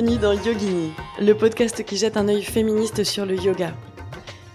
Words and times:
bienvenue 0.00 0.18
dans 0.18 0.32
Yogini, 0.32 0.92
le 1.20 1.34
podcast 1.34 1.84
qui 1.84 1.98
jette 1.98 2.16
un 2.16 2.26
œil 2.28 2.42
féministe 2.42 3.04
sur 3.04 3.26
le 3.26 3.34
yoga. 3.34 3.74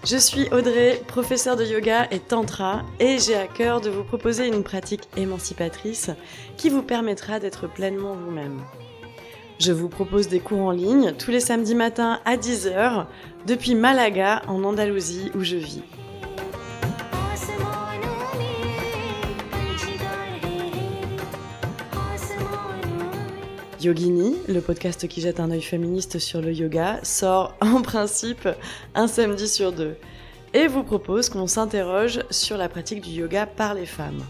Je 0.04 0.18
suis 0.18 0.50
Audrey, 0.52 1.00
professeure 1.08 1.56
de 1.56 1.64
yoga 1.64 2.08
et 2.10 2.18
tantra, 2.18 2.82
et 3.00 3.20
j'ai 3.20 3.36
à 3.36 3.46
cœur 3.46 3.80
de 3.80 3.92
vous 3.92 4.04
proposer 4.04 4.48
une 4.48 4.64
pratique 4.64 5.08
émancipatrice 5.16 6.10
qui 6.58 6.70
vous 6.70 6.82
permettra 6.82 7.40
d'être 7.40 7.68
pleinement 7.68 8.16
vous-même. 8.16 8.62
Je 9.60 9.72
vous 9.72 9.88
propose 9.88 10.30
des 10.30 10.40
cours 10.40 10.62
en 10.62 10.72
ligne 10.72 11.14
tous 11.14 11.30
les 11.30 11.42
samedis 11.42 11.76
matins 11.76 12.22
à 12.26 12.38
10h 12.38 13.06
depuis 13.46 13.76
Malaga 13.76 14.42
en 14.48 14.64
Andalousie 14.64 15.30
où 15.36 15.44
je 15.44 15.58
vis. 15.58 15.84
Yogini, 23.86 24.36
le 24.48 24.62
podcast 24.62 25.08
qui 25.08 25.22
jette 25.22 25.40
un 25.40 25.52
œil 25.52 25.62
féministe 25.62 26.18
sur 26.18 26.42
le 26.42 26.52
yoga, 26.52 27.00
sort 27.04 27.56
en 27.62 27.84
principe 27.84 28.50
un 28.96 29.08
samedi 29.08 29.48
sur 29.48 29.72
deux 29.72 29.96
et 30.56 30.66
vous 30.66 30.82
propose 30.82 31.30
qu'on 31.30 31.46
s'interroge 31.46 32.22
sur 32.32 32.58
la 32.58 32.68
pratique 32.68 33.02
du 33.02 33.12
yoga 33.12 33.46
par 33.46 33.76
les 33.76 33.86
femmes. 33.86 34.24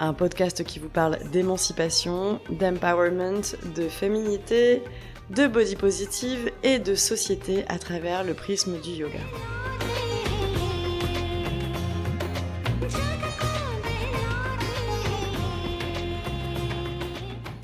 Un 0.00 0.14
podcast 0.14 0.64
qui 0.64 0.78
vous 0.78 0.88
parle 0.88 1.18
d'émancipation, 1.30 2.40
d'empowerment, 2.48 3.42
de 3.76 3.86
féminité, 3.86 4.82
de 5.28 5.46
body 5.46 5.76
positive 5.76 6.50
et 6.62 6.78
de 6.78 6.94
société 6.94 7.66
à 7.68 7.78
travers 7.78 8.24
le 8.24 8.32
prisme 8.32 8.80
du 8.80 8.92
yoga. 8.92 9.20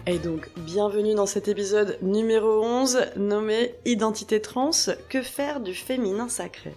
Et 0.06 0.18
donc, 0.18 0.50
bienvenue 0.58 1.14
dans 1.14 1.24
cet 1.24 1.48
épisode 1.48 1.96
numéro 2.02 2.62
11 2.62 3.12
nommé 3.16 3.74
Identité 3.86 4.38
trans, 4.42 4.70
que 5.08 5.22
faire 5.22 5.60
du 5.60 5.72
féminin 5.72 6.28
sacré? 6.28 6.74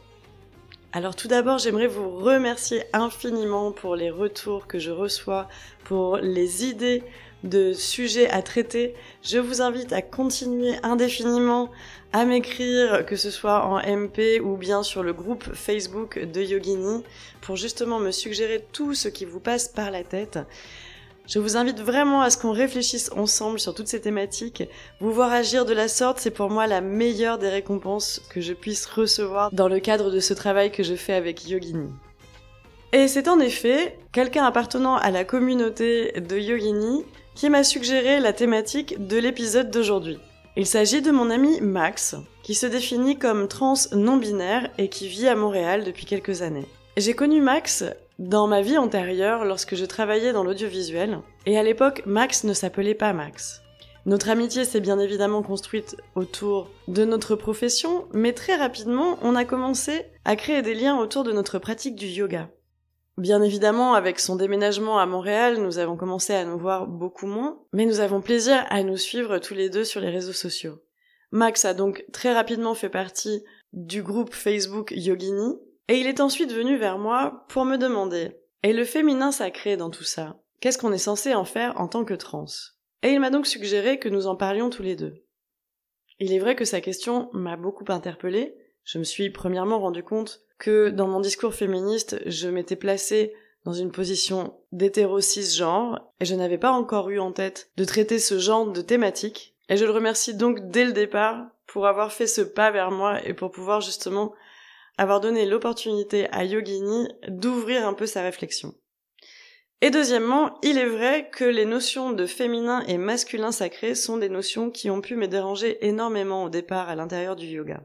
Alors 0.93 1.13
tout 1.13 1.27
d'abord, 1.27 1.57
j'aimerais 1.57 1.87
vous 1.87 2.09
remercier 2.09 2.83
infiniment 2.93 3.73
pour 3.73 3.97
les 3.97 4.09
retours 4.09 4.65
que 4.65 4.79
je 4.79 4.91
reçois, 4.91 5.49
pour 5.83 6.15
les 6.19 6.63
idées 6.63 7.03
de 7.43 7.73
sujets 7.73 8.29
à 8.29 8.41
traiter. 8.41 8.95
Je 9.23 9.39
vous 9.39 9.61
invite 9.61 9.91
à 9.91 10.01
continuer 10.01 10.75
indéfiniment 10.81 11.69
à 12.13 12.23
m'écrire, 12.23 13.05
que 13.05 13.17
ce 13.17 13.29
soit 13.29 13.65
en 13.65 13.79
MP 13.79 14.39
ou 14.41 14.55
bien 14.55 14.83
sur 14.83 15.03
le 15.03 15.11
groupe 15.11 15.53
Facebook 15.53 16.17
de 16.17 16.41
Yogini, 16.41 17.03
pour 17.41 17.57
justement 17.57 17.99
me 17.99 18.11
suggérer 18.11 18.65
tout 18.71 18.93
ce 18.93 19.09
qui 19.09 19.25
vous 19.25 19.41
passe 19.41 19.67
par 19.67 19.91
la 19.91 20.05
tête. 20.05 20.39
Je 21.27 21.39
vous 21.39 21.57
invite 21.57 21.81
vraiment 21.81 22.21
à 22.21 22.29
ce 22.29 22.37
qu'on 22.37 22.53
réfléchisse 22.53 23.11
ensemble 23.13 23.59
sur 23.59 23.75
toutes 23.75 23.89
ces 23.89 23.99
thématiques. 23.99 24.63
Vous 25.01 25.11
voir 25.11 25.33
agir 25.33 25.65
de 25.65 25.73
la 25.73 25.89
sorte, 25.89 26.19
c'est 26.19 26.31
pour 26.31 26.49
moi 26.49 26.67
la 26.67 26.79
meilleure 26.79 27.37
des 27.37 27.49
récompenses 27.49 28.21
que 28.29 28.39
je 28.39 28.53
puisse 28.53 28.85
recevoir 28.85 29.51
dans 29.51 29.67
le 29.67 29.81
cadre 29.81 30.09
de 30.09 30.21
ce 30.21 30.33
travail 30.33 30.71
que 30.71 30.83
je 30.83 30.95
fais 30.95 31.13
avec 31.13 31.49
Yogini. 31.49 31.89
Et 32.93 33.09
c'est 33.09 33.27
en 33.27 33.41
effet 33.41 33.99
quelqu'un 34.13 34.45
appartenant 34.45 34.95
à 34.95 35.11
la 35.11 35.25
communauté 35.25 36.13
de 36.13 36.37
Yogini 36.37 37.03
qui 37.35 37.49
m'a 37.49 37.65
suggéré 37.65 38.21
la 38.21 38.31
thématique 38.31 39.05
de 39.05 39.17
l'épisode 39.17 39.69
d'aujourd'hui. 39.69 40.19
Il 40.55 40.65
s'agit 40.65 41.01
de 41.01 41.11
mon 41.11 41.29
ami 41.29 41.59
Max, 41.59 42.15
qui 42.41 42.55
se 42.55 42.65
définit 42.65 43.19
comme 43.19 43.49
trans 43.49 43.75
non-binaire 43.91 44.69
et 44.77 44.87
qui 44.87 45.09
vit 45.09 45.27
à 45.27 45.35
Montréal 45.35 45.83
depuis 45.83 46.05
quelques 46.05 46.41
années. 46.41 46.67
J'ai 46.95 47.13
connu 47.13 47.41
Max 47.41 47.83
dans 48.19 48.47
ma 48.47 48.61
vie 48.61 48.77
antérieure 48.77 49.45
lorsque 49.45 49.75
je 49.75 49.85
travaillais 49.85 50.33
dans 50.33 50.43
l'audiovisuel, 50.43 51.19
et 51.45 51.57
à 51.57 51.63
l'époque 51.63 52.03
Max 52.05 52.43
ne 52.43 52.53
s'appelait 52.53 52.95
pas 52.95 53.13
Max. 53.13 53.61
Notre 54.05 54.29
amitié 54.29 54.63
s'est 54.63 54.79
bien 54.79 54.99
évidemment 54.99 55.43
construite 55.43 55.97
autour 56.15 56.69
de 56.87 57.03
notre 57.03 57.35
profession, 57.35 58.07
mais 58.13 58.33
très 58.33 58.55
rapidement 58.55 59.19
on 59.21 59.35
a 59.35 59.45
commencé 59.45 60.05
à 60.25 60.35
créer 60.35 60.61
des 60.61 60.73
liens 60.73 60.97
autour 60.97 61.23
de 61.23 61.31
notre 61.31 61.59
pratique 61.59 61.95
du 61.95 62.07
yoga. 62.07 62.49
Bien 63.17 63.41
évidemment, 63.41 63.95
avec 63.95 64.19
son 64.19 64.35
déménagement 64.35 64.99
à 64.99 65.07
Montréal, 65.07 65.57
nous 65.57 65.79
avons 65.79 65.97
commencé 65.97 66.33
à 66.33 66.45
nous 66.45 66.59
voir 66.59 66.85
beaucoup 66.85 67.25
moins, 67.25 67.59
mais 67.73 67.85
nous 67.85 67.99
avons 67.99 68.21
plaisir 68.21 68.63
à 68.69 68.83
nous 68.83 68.97
suivre 68.97 69.39
tous 69.39 69.55
les 69.55 69.69
deux 69.69 69.83
sur 69.83 69.99
les 69.99 70.11
réseaux 70.11 70.33
sociaux. 70.33 70.79
Max 71.31 71.65
a 71.65 71.73
donc 71.73 72.05
très 72.13 72.31
rapidement 72.31 72.75
fait 72.75 72.89
partie 72.89 73.43
du 73.73 74.03
groupe 74.03 74.33
Facebook 74.33 74.93
Yogini, 74.95 75.57
et 75.87 75.99
il 75.99 76.07
est 76.07 76.19
ensuite 76.19 76.51
venu 76.51 76.77
vers 76.77 76.97
moi 76.97 77.45
pour 77.49 77.65
me 77.65 77.77
demander 77.77 78.39
Et 78.63 78.73
le 78.73 78.83
féminin 78.83 79.31
sacré 79.31 79.77
dans 79.77 79.89
tout 79.89 80.03
ça 80.03 80.37
Qu'est-ce 80.59 80.77
qu'on 80.77 80.91
est 80.91 80.97
censé 80.97 81.33
en 81.33 81.45
faire 81.45 81.79
en 81.79 81.87
tant 81.87 82.03
que 82.03 82.13
trans? 82.13 82.45
Et 83.03 83.09
il 83.09 83.19
m'a 83.19 83.29
donc 83.29 83.45
suggéré 83.45 83.99
que 83.99 84.09
nous 84.09 84.27
en 84.27 84.35
parlions 84.35 84.69
tous 84.69 84.81
les 84.81 84.95
deux. 84.95 85.23
Il 86.19 86.33
est 86.33 86.39
vrai 86.39 86.55
que 86.55 86.65
sa 86.65 86.81
question 86.81 87.29
m'a 87.31 87.57
beaucoup 87.57 87.85
interpellée. 87.89 88.55
Je 88.83 88.97
me 88.97 89.03
suis 89.03 89.29
premièrement 89.29 89.79
rendu 89.79 90.03
compte 90.03 90.41
que 90.57 90.89
dans 90.89 91.07
mon 91.07 91.19
discours 91.19 91.53
féministe, 91.53 92.19
je 92.25 92.49
m'étais 92.49 92.75
placée 92.75 93.33
dans 93.65 93.73
une 93.73 93.91
position 93.91 94.55
d'hétéro 94.71 95.19
genre 95.19 95.99
et 96.19 96.25
je 96.25 96.35
n'avais 96.35 96.57
pas 96.57 96.71
encore 96.71 97.09
eu 97.09 97.19
en 97.19 97.31
tête 97.31 97.69
de 97.77 97.85
traiter 97.85 98.17
ce 98.17 98.39
genre 98.39 98.65
de 98.65 98.81
thématique. 98.81 99.55
Et 99.69 99.77
je 99.77 99.85
le 99.85 99.91
remercie 99.91 100.35
donc 100.35 100.69
dès 100.71 100.85
le 100.85 100.93
départ 100.93 101.45
pour 101.67 101.85
avoir 101.85 102.11
fait 102.11 102.27
ce 102.27 102.41
pas 102.41 102.71
vers 102.71 102.91
moi 102.91 103.23
et 103.25 103.33
pour 103.33 103.51
pouvoir 103.51 103.81
justement 103.81 104.33
avoir 104.97 105.19
donné 105.21 105.45
l'opportunité 105.45 106.27
à 106.31 106.43
Yogini 106.43 107.07
d'ouvrir 107.27 107.87
un 107.87 107.93
peu 107.93 108.05
sa 108.05 108.21
réflexion. 108.21 108.73
Et 109.81 109.91
deuxièmement, 109.91 110.57
il 110.63 110.79
est 110.79 110.89
vrai 110.89 111.29
que 111.29 111.43
les 111.43 111.65
notions 111.65 112.11
de 112.11 112.25
féminin 112.25 112.83
et 112.87 112.97
masculin 112.97 113.51
sacré 113.51 113.93
sont 113.93 114.17
des 114.17 114.29
notions 114.29 114.71
qui 114.71 114.89
ont 114.89 115.01
pu 115.01 115.15
me 115.15 115.27
déranger 115.27 115.85
énormément 115.85 116.45
au 116.45 116.49
départ 116.49 116.89
à 116.89 116.95
l'intérieur 116.95 117.35
du 117.35 117.45
yoga. 117.45 117.83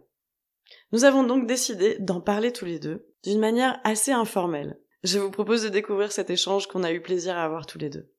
Nous 0.93 1.05
avons 1.05 1.23
donc 1.23 1.47
décidé 1.47 1.97
d'en 1.99 2.21
parler 2.21 2.51
tous 2.51 2.65
les 2.65 2.79
deux, 2.79 3.07
d'une 3.25 3.41
manière 3.41 3.79
assez 3.85 4.11
informelle. 4.11 4.79
Je 5.05 5.19
vous 5.19 5.31
propose 5.31 5.65
de 5.65 5.69
découvrir 5.69 6.13
cet 6.13 6.31
échange 6.31 6.67
qu'on 6.67 6.83
a 6.83 6.93
eu 6.93 7.03
plaisir 7.03 7.37
à 7.37 7.45
avoir 7.45 7.67
tous 7.67 7.79
les 7.79 7.91
deux. 7.91 8.11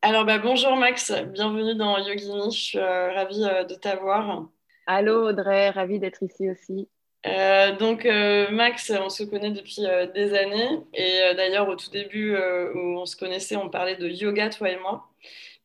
Alors 0.00 0.24
bah 0.24 0.38
bonjour 0.38 0.74
Max, 0.74 1.12
bienvenue 1.12 1.76
dans 1.76 1.96
Yogini, 1.98 2.50
je 2.50 2.60
suis 2.60 2.78
euh, 2.78 3.12
ravie 3.12 3.44
euh, 3.44 3.62
de 3.62 3.76
t'avoir. 3.76 4.48
Allô 4.86 5.28
Audrey, 5.28 5.70
ravie 5.70 6.00
d'être 6.00 6.24
ici 6.24 6.50
aussi. 6.50 6.88
Euh, 7.26 7.76
donc 7.76 8.04
euh, 8.04 8.50
Max, 8.50 8.90
on 9.00 9.08
se 9.08 9.22
connaît 9.22 9.52
depuis 9.52 9.86
euh, 9.86 10.06
des 10.12 10.34
années 10.34 10.80
et 10.92 11.34
d'ailleurs 11.36 11.68
au 11.68 11.76
tout 11.76 11.90
début 11.90 12.36
où 12.36 12.98
on 12.98 13.06
se 13.06 13.16
connaissait, 13.16 13.56
on 13.56 13.68
parlait 13.68 13.96
de 13.96 14.08
yoga 14.08 14.48
toi 14.50 14.70
et 14.70 14.78
moi 14.78 15.08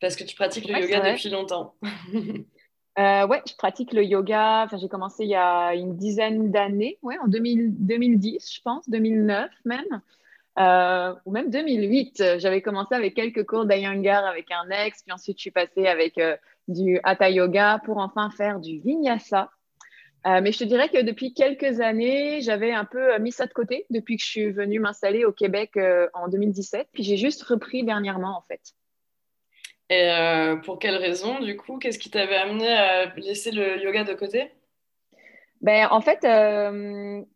parce 0.00 0.14
que 0.14 0.22
tu 0.22 0.36
pratiques 0.36 0.68
le 0.68 0.80
yoga 0.80 1.12
depuis 1.12 1.30
longtemps. 1.30 1.74
ouais, 2.96 3.42
je 3.48 3.54
pratique 3.56 3.92
le 3.92 4.04
yoga. 4.04 4.64
Enfin, 4.64 4.76
j'ai 4.76 4.88
commencé 4.88 5.24
il 5.24 5.30
y 5.30 5.34
a 5.34 5.74
une 5.74 5.96
dizaine 5.96 6.52
d'années, 6.52 6.98
ouais, 7.02 7.18
en 7.18 7.26
2010, 7.26 8.54
je 8.54 8.60
pense, 8.62 8.88
2009 8.88 9.50
même, 9.64 10.00
ou 11.26 11.32
même 11.32 11.50
2008. 11.50 12.38
J'avais 12.38 12.62
commencé 12.62 12.94
avec 12.94 13.14
quelques 13.14 13.44
cours 13.44 13.64
d'Ayangar 13.64 14.24
avec 14.24 14.46
un 14.52 14.70
ex, 14.70 15.02
puis 15.02 15.12
ensuite 15.12 15.38
je 15.38 15.42
suis 15.42 15.50
passée 15.50 15.88
avec 15.88 16.20
du 16.68 17.00
Hatha 17.02 17.30
Yoga 17.30 17.80
pour 17.84 17.98
enfin 17.98 18.30
faire 18.30 18.60
du 18.60 18.78
Vinyasa. 18.78 19.50
Euh, 20.26 20.40
mais 20.42 20.52
je 20.52 20.58
te 20.58 20.64
dirais 20.64 20.88
que 20.88 21.00
depuis 21.00 21.32
quelques 21.32 21.80
années, 21.80 22.40
j'avais 22.40 22.72
un 22.72 22.84
peu 22.84 23.14
euh, 23.14 23.18
mis 23.20 23.30
ça 23.30 23.46
de 23.46 23.52
côté 23.52 23.86
depuis 23.90 24.16
que 24.16 24.22
je 24.22 24.28
suis 24.28 24.50
venue 24.50 24.80
m'installer 24.80 25.24
au 25.24 25.32
Québec 25.32 25.76
euh, 25.76 26.08
en 26.12 26.28
2017. 26.28 26.88
Puis 26.92 27.04
j'ai 27.04 27.16
juste 27.16 27.42
repris 27.44 27.84
dernièrement, 27.84 28.36
en 28.36 28.42
fait. 28.48 28.60
Et 29.90 30.10
pour 30.66 30.78
quelles 30.78 30.96
raisons, 30.96 31.40
du 31.40 31.56
coup? 31.56 31.78
Qu'est-ce 31.78 31.98
qui 31.98 32.10
t'avait 32.10 32.36
amené 32.36 32.68
à 32.68 33.06
laisser 33.16 33.50
le 33.50 33.82
yoga 33.82 34.04
de 34.04 34.12
côté? 34.12 34.50
Ben, 35.62 35.88
en 35.90 36.02
fait, 36.02 36.18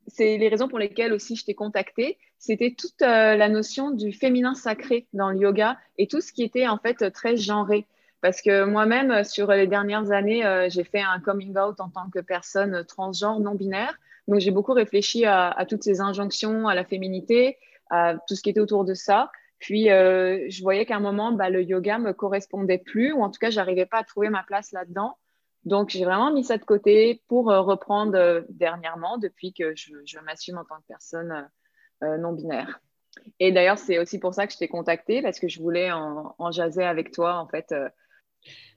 c'est 0.06 0.36
les 0.36 0.48
raisons 0.50 0.68
pour 0.68 0.78
lesquelles 0.78 1.14
aussi 1.14 1.34
je 1.34 1.46
t'ai 1.46 1.54
contactée. 1.54 2.18
C'était 2.38 2.74
toute 2.78 3.00
la 3.00 3.48
notion 3.48 3.90
du 3.90 4.12
féminin 4.12 4.52
sacré 4.52 5.06
dans 5.14 5.30
le 5.30 5.38
yoga 5.38 5.78
et 5.96 6.08
tout 6.08 6.20
ce 6.20 6.30
qui 6.30 6.42
était 6.42 6.68
en 6.68 6.76
fait 6.76 7.10
très 7.10 7.38
genré. 7.38 7.86
Parce 8.22 8.40
que 8.40 8.64
moi-même, 8.64 9.10
euh, 9.10 9.24
sur 9.24 9.50
les 9.50 9.66
dernières 9.66 10.12
années, 10.12 10.46
euh, 10.46 10.68
j'ai 10.70 10.84
fait 10.84 11.02
un 11.02 11.18
coming 11.18 11.58
out 11.58 11.80
en 11.80 11.90
tant 11.90 12.08
que 12.08 12.20
personne 12.20 12.84
transgenre, 12.86 13.40
non 13.40 13.56
binaire. 13.56 13.98
Donc, 14.28 14.38
j'ai 14.38 14.52
beaucoup 14.52 14.72
réfléchi 14.72 15.26
à, 15.26 15.66
toutes 15.68 15.82
ces 15.82 16.00
injonctions, 16.00 16.68
à 16.68 16.76
la 16.76 16.84
féminité, 16.84 17.58
à 17.90 18.14
tout 18.28 18.36
ce 18.36 18.42
qui 18.42 18.50
était 18.50 18.60
autour 18.60 18.84
de 18.84 18.94
ça. 18.94 19.32
Puis, 19.58 19.90
euh, 19.90 20.46
je 20.48 20.62
voyais 20.62 20.86
qu'à 20.86 20.96
un 20.96 21.00
moment, 21.00 21.32
bah, 21.32 21.50
le 21.50 21.64
yoga 21.64 21.98
me 21.98 22.12
correspondait 22.12 22.78
plus, 22.78 23.12
ou 23.12 23.22
en 23.22 23.30
tout 23.30 23.40
cas, 23.40 23.50
j'arrivais 23.50 23.86
pas 23.86 23.98
à 23.98 24.04
trouver 24.04 24.28
ma 24.28 24.44
place 24.44 24.70
là-dedans. 24.70 25.18
Donc, 25.64 25.90
j'ai 25.90 26.04
vraiment 26.04 26.32
mis 26.32 26.44
ça 26.44 26.56
de 26.56 26.64
côté 26.64 27.24
pour 27.26 27.46
reprendre 27.46 28.44
dernièrement, 28.48 29.18
depuis 29.18 29.52
que 29.52 29.74
je, 29.74 30.18
m'assume 30.20 30.58
en 30.58 30.64
tant 30.64 30.76
que 30.76 30.86
personne 30.86 31.48
non 32.00 32.32
binaire. 32.32 32.80
Et 33.40 33.50
d'ailleurs, 33.50 33.78
c'est 33.78 33.98
aussi 33.98 34.20
pour 34.20 34.34
ça 34.34 34.46
que 34.46 34.52
je 34.52 34.58
t'ai 34.58 34.68
contacté, 34.68 35.20
parce 35.20 35.40
que 35.40 35.48
je 35.48 35.60
voulais 35.60 35.90
en, 35.90 36.36
en 36.38 36.52
jaser 36.52 36.84
avec 36.84 37.10
toi, 37.10 37.38
en 37.38 37.48
fait, 37.48 37.74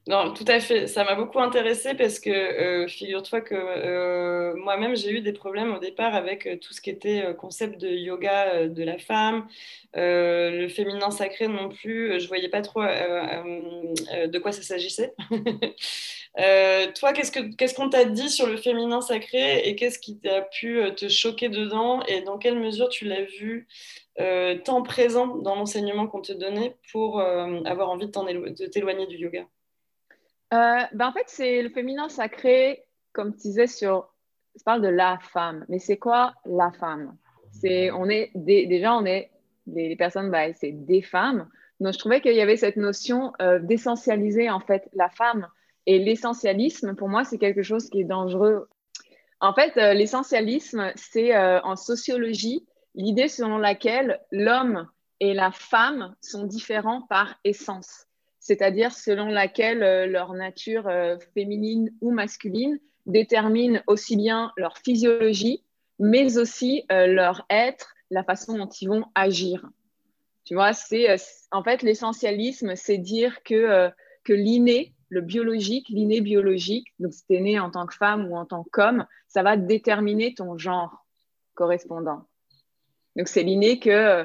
Non, 0.08 0.34
tout 0.36 0.46
à 0.48 0.60
fait. 0.60 0.86
Ça 0.86 1.04
m'a 1.04 1.16
beaucoup 1.16 1.40
intéressé 1.40 1.96
parce 1.96 2.20
que 2.20 2.30
euh, 2.30 2.88
figure-toi 2.88 3.42
que 3.42 3.56
euh, 3.56 4.56
moi-même, 4.56 4.96
j'ai 4.96 5.10
eu 5.10 5.22
des 5.22 5.34
problèmes 5.34 5.74
au 5.74 5.80
départ 5.80 6.14
avec 6.14 6.46
euh, 6.46 6.58
tout 6.58 6.74
ce 6.74 6.82
qui 6.82 6.92
était 6.92 7.34
concept 7.40 7.82
de 7.82 7.88
yoga 7.90 8.68
de 8.68 8.84
la 8.84 9.00
femme, 9.00 9.48
le 9.96 10.68
féminin 10.68 11.10
sacré 11.10 11.48
non 11.48 11.70
plus. 11.70 12.20
Je 12.20 12.28
voyais 12.28 12.50
pas 12.50 12.62
trop 12.62 12.84
de 12.84 14.38
quoi 14.38 14.52
ça 14.52 14.62
s'agissait. 14.62 15.16
toi, 16.96 17.14
qu'est-ce 17.14 17.74
qu'on 17.74 17.90
t'a 17.90 18.06
dit 18.06 18.30
sur 18.30 18.46
le 18.46 18.58
féminin 18.58 19.02
sacré 19.02 19.68
et 19.68 19.76
qu'est-ce 19.76 19.98
qui 19.98 20.20
t'a 20.20 20.42
pu 20.44 20.82
te 20.96 21.10
choquer 21.10 21.50
dedans 21.50 22.04
et 22.04 22.22
dans 22.22 22.38
quelle 22.38 22.60
mesure 22.60 22.90
tu 22.90 23.06
l'as 23.06 23.24
vu 23.24 23.68
tant 24.66 24.84
présent 24.84 25.26
dans 25.38 25.56
l'enseignement 25.56 26.06
qu'on 26.06 26.22
te 26.22 26.34
donnait 26.34 26.76
pour 26.92 27.22
avoir 27.22 27.90
envie 27.90 28.06
de 28.08 28.66
t'éloigner 28.68 29.08
du 29.08 29.18
yoga? 29.18 29.48
Euh, 30.56 30.84
ben 30.94 31.08
en 31.08 31.12
fait, 31.12 31.26
c'est 31.28 31.62
le 31.62 31.70
féminin 31.70 32.10
sacré, 32.10 32.86
comme 33.14 33.34
tu 33.34 33.42
disais, 33.42 33.68
sur. 33.68 34.10
Je 34.58 34.64
parle 34.64 34.82
de 34.82 34.88
la 34.88 35.20
femme. 35.20 35.66
Mais 35.68 35.80
c'est 35.80 35.98
quoi 35.98 36.34
la 36.46 36.72
femme? 36.72 37.18
C'est 37.52 37.92
on 37.92 38.08
est 38.08 38.32
déjà 38.36 38.94
on 38.96 39.06
est 39.06 39.32
des 39.68 39.96
personnes, 39.98 40.32
ben, 40.32 40.54
c'est 40.54 40.72
des 40.72 41.02
femmes. 41.02 41.50
Donc 41.82 41.94
je 41.94 42.00
trouvais 42.00 42.22
qu'il 42.22 42.36
y 42.36 42.42
avait 42.42 42.56
cette 42.56 42.78
notion 42.78 43.34
euh, 43.42 43.60
d'essentialiser 43.60 44.50
en 44.50 44.62
fait 44.62 44.90
la 44.94 45.10
femme. 45.10 45.48
Et 45.88 46.00
l'essentialisme, 46.00 46.96
pour 46.96 47.10
moi, 47.10 47.26
c'est 47.26 47.38
quelque 47.38 47.64
chose 47.64 47.90
qui 47.90 48.02
est 48.02 48.06
dangereux. 48.06 48.70
En 49.42 49.54
fait, 49.54 49.78
euh, 49.78 49.94
l'essentialisme, 49.94 50.92
c'est 50.96 51.36
en 51.38 51.76
sociologie 51.76 52.66
l'idée 52.96 53.28
selon 53.28 53.58
laquelle 53.58 54.22
l'homme 54.32 54.88
et 55.20 55.34
la 55.34 55.52
femme 55.52 56.16
sont 56.22 56.46
différents 56.46 57.02
par 57.04 57.36
essence 57.44 58.05
c'est-à-dire 58.46 58.92
selon 58.92 59.26
laquelle 59.26 59.82
euh, 59.82 60.06
leur 60.06 60.34
nature 60.34 60.88
euh, 60.88 61.18
féminine 61.34 61.92
ou 62.00 62.12
masculine 62.12 62.80
détermine 63.08 63.82
aussi 63.88 64.16
bien 64.18 64.52
leur 64.56 64.78
physiologie, 64.78 65.64
mais 65.98 66.38
aussi 66.38 66.84
euh, 66.92 67.08
leur 67.08 67.44
être, 67.50 67.96
la 68.12 68.24
façon 68.24 68.56
dont 68.56 68.70
ils 68.70 68.88
vont 68.88 69.04
agir. 69.16 69.68
Tu 70.44 70.54
vois, 70.54 70.74
c'est 70.74 71.08
en 71.50 71.64
fait 71.64 71.82
l'essentialisme, 71.82 72.76
c'est 72.76 73.00
dire 73.00 73.42
que, 73.42 73.90
que 74.24 74.34
l'inné, 74.34 74.94
le 75.10 75.22
biologique, 75.22 75.90
l'inné 75.90 76.22
biologique, 76.22 76.94
donc 77.00 77.16
si 77.16 77.26
tu 77.26 77.34
es 77.34 77.42
né 77.42 77.60
en 77.60 77.72
tant 77.72 77.88
que 77.88 77.96
femme 77.96 78.30
ou 78.30 78.38
en 78.38 78.46
tant 78.46 78.64
qu'homme, 78.72 79.08
ça 79.28 79.42
va 79.42 79.58
déterminer 79.58 80.36
ton 80.36 80.56
genre 80.56 81.04
correspondant. 81.56 82.28
Donc 83.16 83.28
c'est 83.28 83.42
l'inné 83.42 83.80
que 83.80 84.24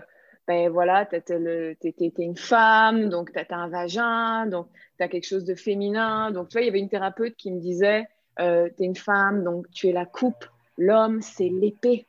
ben 0.50 0.68
voilà, 0.68 1.06
tu 1.06 1.14
es, 1.14 2.12
une 2.18 2.36
femme, 2.36 3.08
donc 3.08 3.30
tu 3.32 3.38
as, 3.38 3.56
un 3.56 3.68
vagin, 3.68 4.46
donc 4.46 4.66
tu 4.96 5.04
as 5.04 5.06
quelque 5.06 5.28
chose 5.28 5.44
de 5.44 5.54
féminin. 5.54 6.32
Donc, 6.32 6.48
tu 6.48 6.54
vois, 6.54 6.62
il 6.62 6.64
y 6.64 6.68
avait 6.68 6.80
une 6.80 6.88
thérapeute 6.88 7.36
qui 7.36 7.52
me 7.52 7.60
disait, 7.60 8.08
euh, 8.40 8.68
tu 8.76 8.82
es 8.82 8.86
une 8.86 8.96
femme, 8.96 9.44
donc 9.44 9.70
tu 9.70 9.86
es 9.86 9.92
la 9.92 10.06
coupe, 10.06 10.44
l'homme, 10.76 11.22
c'est 11.22 11.48
l'épée. 11.48 12.04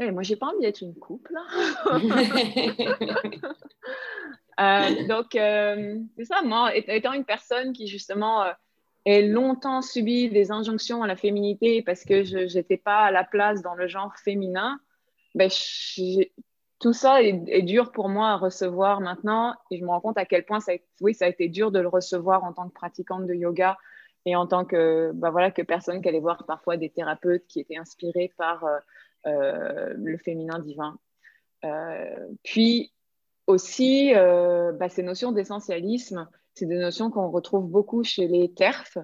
Et 0.00 0.06
eh, 0.06 0.10
moi, 0.10 0.24
j'ai 0.24 0.34
pas 0.34 0.46
envie 0.46 0.62
d'être 0.62 0.80
une 0.80 0.96
coupe, 0.96 1.28
là. 1.28 1.42
Euh, 4.58 5.06
donc, 5.06 5.36
euh, 5.36 5.96
c'est 6.18 6.26
ça, 6.26 6.42
moi, 6.42 6.76
étant 6.76 7.14
une 7.14 7.24
personne 7.24 7.72
qui, 7.72 7.86
justement, 7.86 8.44
ait 9.06 9.22
longtemps 9.22 9.80
subi 9.80 10.28
des 10.28 10.52
injonctions 10.52 11.02
à 11.02 11.06
la 11.06 11.16
féminité 11.16 11.80
parce 11.80 12.04
que 12.04 12.24
je 12.24 12.54
n'étais 12.54 12.76
pas 12.76 13.04
à 13.04 13.10
la 13.10 13.24
place 13.24 13.62
dans 13.62 13.74
le 13.74 13.88
genre 13.88 14.14
féminin, 14.22 14.78
ben, 15.34 15.48
tout 16.80 16.94
ça 16.94 17.22
est, 17.22 17.62
dur 17.62 17.92
pour 17.92 18.08
moi 18.08 18.30
à 18.30 18.36
recevoir 18.36 19.00
maintenant 19.00 19.54
et 19.70 19.78
je 19.78 19.84
me 19.84 19.90
rends 19.90 20.00
compte 20.00 20.18
à 20.18 20.24
quel 20.24 20.44
point 20.44 20.60
ça 20.60 20.72
a, 20.72 21.24
a 21.24 21.28
été 21.28 21.48
dur 21.48 21.70
de 21.70 21.78
le 21.78 21.88
recevoir 21.88 22.42
en 22.42 22.54
tant 22.54 22.68
que 22.68 22.72
pratiquante 22.72 23.26
de 23.26 23.34
yoga 23.34 23.76
et 24.26 24.36
en 24.36 24.46
tant 24.46 24.64
que, 24.64 25.12
bah 25.14 25.30
voilà, 25.30 25.50
que 25.50 25.62
personne 25.62 26.02
qui 26.02 26.08
allait 26.08 26.20
voir 26.20 26.44
parfois 26.46 26.76
des 26.76 26.90
thérapeutes 26.90 27.46
qui 27.46 27.60
étaient 27.60 27.76
inspirés 27.76 28.32
par 28.36 28.64
euh, 28.64 28.78
euh, 29.26 29.94
le 29.96 30.18
féminin 30.18 30.58
divin. 30.58 30.98
Euh, 31.64 32.28
puis 32.42 32.92
aussi, 33.46 34.12
bah, 34.14 34.88
ces 34.88 35.02
notions 35.02 35.32
d'essentialisme, 35.32 36.28
c'est 36.54 36.66
des 36.66 36.78
notions 36.78 37.10
qu'on 37.10 37.30
retrouve 37.30 37.68
beaucoup 37.68 38.04
chez 38.04 38.28
les 38.28 38.52
TERF, 38.52 38.96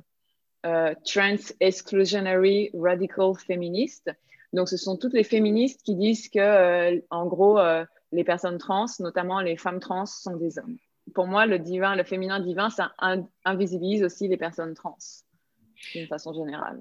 Trans 0.62 1.52
Exclusionary 1.60 2.70
Radical 2.74 3.34
Feminists, 3.44 4.08
donc, 4.52 4.68
ce 4.68 4.76
sont 4.76 4.96
toutes 4.96 5.12
les 5.12 5.24
féministes 5.24 5.82
qui 5.82 5.94
disent 5.94 6.28
que, 6.28 6.38
euh, 6.38 7.00
en 7.10 7.26
gros, 7.26 7.58
euh, 7.58 7.84
les 8.12 8.24
personnes 8.24 8.58
trans, 8.58 8.86
notamment 9.00 9.40
les 9.40 9.56
femmes 9.56 9.80
trans, 9.80 10.06
sont 10.06 10.36
des 10.36 10.58
hommes. 10.58 10.76
Pour 11.14 11.26
moi, 11.26 11.46
le 11.46 11.58
divin, 11.58 11.94
le 11.94 12.04
féminin 12.04 12.40
divin, 12.40 12.70
ça 12.70 12.92
invisibilise 13.44 14.02
aussi 14.02 14.28
les 14.28 14.36
personnes 14.36 14.74
trans, 14.74 14.98
d'une 15.94 16.06
façon 16.06 16.32
générale. 16.32 16.80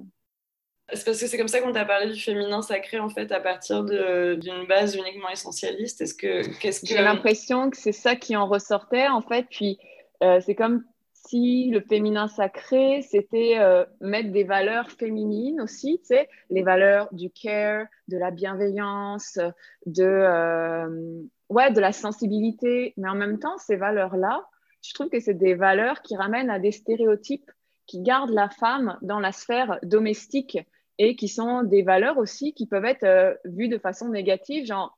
C'est 0.94 1.03
parce 1.03 1.19
que 1.19 1.27
c'est 1.27 1.38
comme 1.38 1.47
ça 1.47 1.62
qu'on 1.62 1.71
t'a 1.71 1.85
parlé 1.85 2.12
du 2.12 2.19
féminin 2.19 2.62
sacré, 2.62 3.00
en 3.00 3.09
fait, 3.09 3.31
à 3.31 3.39
partir 3.39 3.83
d'une 3.83 4.68
base 4.68 4.95
uniquement 4.95 5.29
essentialiste. 5.29 6.01
Est-ce 6.01 6.13
que, 6.13 6.47
qu'est-ce 6.59 6.81
que... 6.81 6.88
J'ai 6.88 7.01
l'impression 7.01 7.71
que 7.71 7.77
c'est 7.77 7.91
ça 7.91 8.15
qui 8.15 8.35
en 8.35 8.47
ressortait, 8.47 9.07
en 9.07 9.21
fait. 9.21 9.47
Puis, 9.50 9.79
euh, 10.23 10.39
c'est 10.45 10.56
comme 10.56 10.83
si 11.27 11.69
le 11.72 11.81
féminin 11.81 12.27
sacré, 12.27 13.01
c'était 13.01 13.57
euh, 13.57 13.86
mettre 14.01 14.31
des 14.31 14.44
valeurs 14.44 14.92
féminines 14.92 15.62
aussi, 15.62 16.00
tu 16.00 16.07
sais, 16.07 16.30
les 16.50 16.63
valeurs 16.63 17.07
du 17.13 17.30
care, 17.30 17.86
de 18.07 18.18
la 18.18 18.31
bienveillance, 18.31 19.39
de, 19.86 20.04
euh, 20.04 21.22
ouais, 21.50 21.72
de 21.72 21.80
la 21.80 21.92
sensibilité. 21.92 22.94
Mais 22.98 23.10
en 23.10 23.16
même 23.16 23.39
temps, 23.39 23.57
ces 23.57 23.75
valeurs-là, 23.75 24.48
je 24.81 24.94
trouve 24.94 25.10
que 25.10 25.19
c'est 25.19 25.33
des 25.33 25.56
valeurs 25.56 26.01
qui 26.01 26.16
ramènent 26.16 26.50
à 26.50 26.60
des 26.60 26.72
stéréotypes, 26.72 27.50
qui 27.88 28.01
gardent 28.01 28.33
la 28.33 28.50
femme 28.50 28.98
dans 29.01 29.19
la 29.19 29.31
sphère 29.31 29.80
domestique 29.83 30.60
et 30.98 31.16
qui 31.16 31.28
sont 31.28 31.63
des 31.63 31.81
valeurs 31.81 32.18
aussi 32.18 32.54
qui 32.54 32.68
peuvent 32.68 32.86
être 32.86 33.04
euh, 33.04 33.33
vues 33.45 33.68
de 33.68 33.78
façon 33.78 34.10
négative, 34.10 34.66
genre 34.66 34.98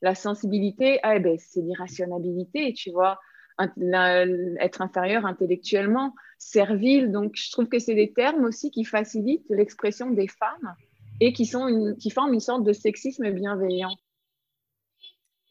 la 0.00 0.14
sensibilité, 0.14 0.98
ah, 1.02 1.16
eh 1.16 1.20
ben, 1.20 1.36
c'est 1.38 1.60
l'irrationalité, 1.60 2.72
tu 2.72 2.90
vois 2.90 3.18
être 3.58 4.82
inférieur 4.82 5.26
intellectuellement, 5.26 6.14
servile. 6.38 7.12
Donc, 7.12 7.32
je 7.34 7.50
trouve 7.50 7.68
que 7.68 7.78
c'est 7.78 7.94
des 7.94 8.12
termes 8.12 8.44
aussi 8.44 8.70
qui 8.70 8.84
facilitent 8.84 9.46
l'expression 9.50 10.10
des 10.10 10.28
femmes 10.28 10.74
et 11.20 11.32
qui, 11.32 11.46
sont 11.46 11.94
qui 11.98 12.10
forment 12.10 12.34
une 12.34 12.40
sorte 12.40 12.64
de 12.64 12.72
sexisme 12.72 13.30
bienveillant. 13.30 13.94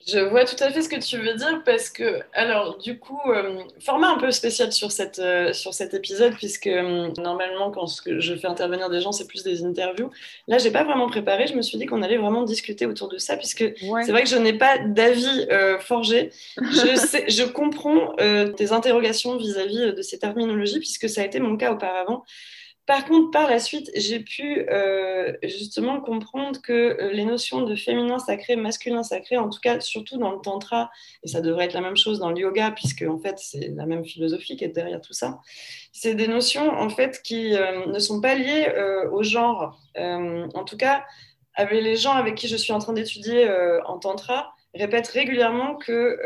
Je 0.08 0.20
vois 0.20 0.46
tout 0.46 0.62
à 0.64 0.72
fait 0.72 0.82
ce 0.82 0.90
que 0.90 1.00
tu 1.00 1.18
veux 1.18 1.36
dire 1.36 1.62
parce 1.64 1.90
que, 1.90 2.22
alors, 2.34 2.78
du 2.78 2.98
coup, 2.98 3.20
euh, 3.28 3.62
format 3.80 4.10
un 4.10 4.18
peu 4.18 4.32
spécial 4.32 4.72
sur, 4.72 4.92
cette, 4.92 5.20
euh, 5.20 5.54
sur 5.54 5.74
cet 5.74 5.94
épisode, 5.94 6.34
puisque 6.34 6.68
euh, 6.68 7.10
normalement, 7.18 7.72
quand 7.72 7.86
je 8.06 8.36
fais 8.36 8.48
intervenir 8.48 8.90
des 8.90 9.02
gens, 9.02 9.12
c'est 9.12 9.28
plus 9.28 9.44
des 9.44 9.64
interviews. 9.64 10.10
Là, 10.48 10.58
j'ai 10.58 10.72
pas 10.72 10.84
vraiment 10.84 11.08
préparé. 11.08 11.48
Je 11.48 11.56
me 11.56 11.62
suis 11.62 11.78
dit 11.78 11.86
qu'on 11.86 12.02
allait 12.02 12.18
vraiment 12.18 12.44
discuter 12.44 12.86
autour 12.86 13.10
de 13.10 13.18
ça, 13.18 13.38
puisque 13.38 13.74
c'est 13.80 14.12
vrai 14.12 14.24
que 14.24 14.30
je 14.30 14.38
n'ai 14.38 14.54
pas 14.54 14.80
d'avis 14.80 15.48
forgé. 15.80 16.32
Je, 16.58 16.96
sais, 16.96 17.26
je 17.30 17.44
comprends 17.44 18.16
tes 18.56 18.72
interrogations 18.72 19.38
vis-à-vis 19.38 19.92
-vis 19.92 19.96
de 19.96 20.02
ces 20.02 20.18
terminologies, 20.20 20.80
puisque 20.80 21.10
ça 21.10 21.22
a 21.22 21.26
été 21.26 21.40
mon 21.40 21.58
cas 21.58 21.72
auparavant. 21.72 22.24
Par 22.88 23.06
contre, 23.06 23.30
par 23.30 23.48
la 23.48 23.60
suite, 23.60 23.92
j'ai 23.96 24.20
pu 24.20 24.68
euh, 24.70 25.34
justement 25.44 26.02
comprendre 26.02 26.60
que 26.62 26.74
euh, 26.74 27.12
les 27.12 27.26
notions 27.26 27.62
de 27.62 27.76
féminin 27.76 28.18
sacré, 28.18 28.56
masculin 28.56 29.04
sacré, 29.04 29.38
en 29.38 29.50
tout 29.50 29.60
cas 29.62 29.80
surtout 29.80 30.18
dans 30.18 30.32
le 30.32 30.42
tantra, 30.42 30.90
et 31.24 31.28
ça 31.28 31.42
devrait 31.42 31.66
être 31.66 31.74
la 31.74 31.82
même 31.82 31.96
chose 31.96 32.20
dans 32.20 32.32
le 32.32 32.40
yoga, 32.40 32.72
puisque 32.72 33.04
en 33.04 33.20
fait 33.20 33.38
c'est 33.38 33.70
la 33.76 33.86
même 33.86 34.04
philosophie 34.04 34.58
qui 34.58 34.64
est 34.64 34.70
derrière 34.70 35.00
tout 35.00 35.14
ça, 35.14 35.40
c'est 35.94 36.16
des 36.16 36.28
notions 36.28 36.70
en 36.72 36.90
fait 36.90 37.22
qui 37.22 37.56
euh, 37.56 37.86
ne 37.86 38.00
sont 38.00 38.20
pas 38.20 38.36
liées 38.36 38.74
au 39.12 39.24
genre. 39.24 39.80
en 39.96 40.64
tout 40.66 40.78
cas, 40.78 41.06
avec 41.54 41.82
les 41.84 41.96
gens 41.96 42.14
avec 42.14 42.36
qui 42.36 42.48
je 42.48 42.56
suis 42.58 42.74
en 42.74 42.80
train 42.80 42.94
d'étudier 42.94 43.50
en 43.86 44.00
tantra 44.00 44.54
répètent 44.74 45.08
régulièrement 45.10 45.76
que 45.76 46.20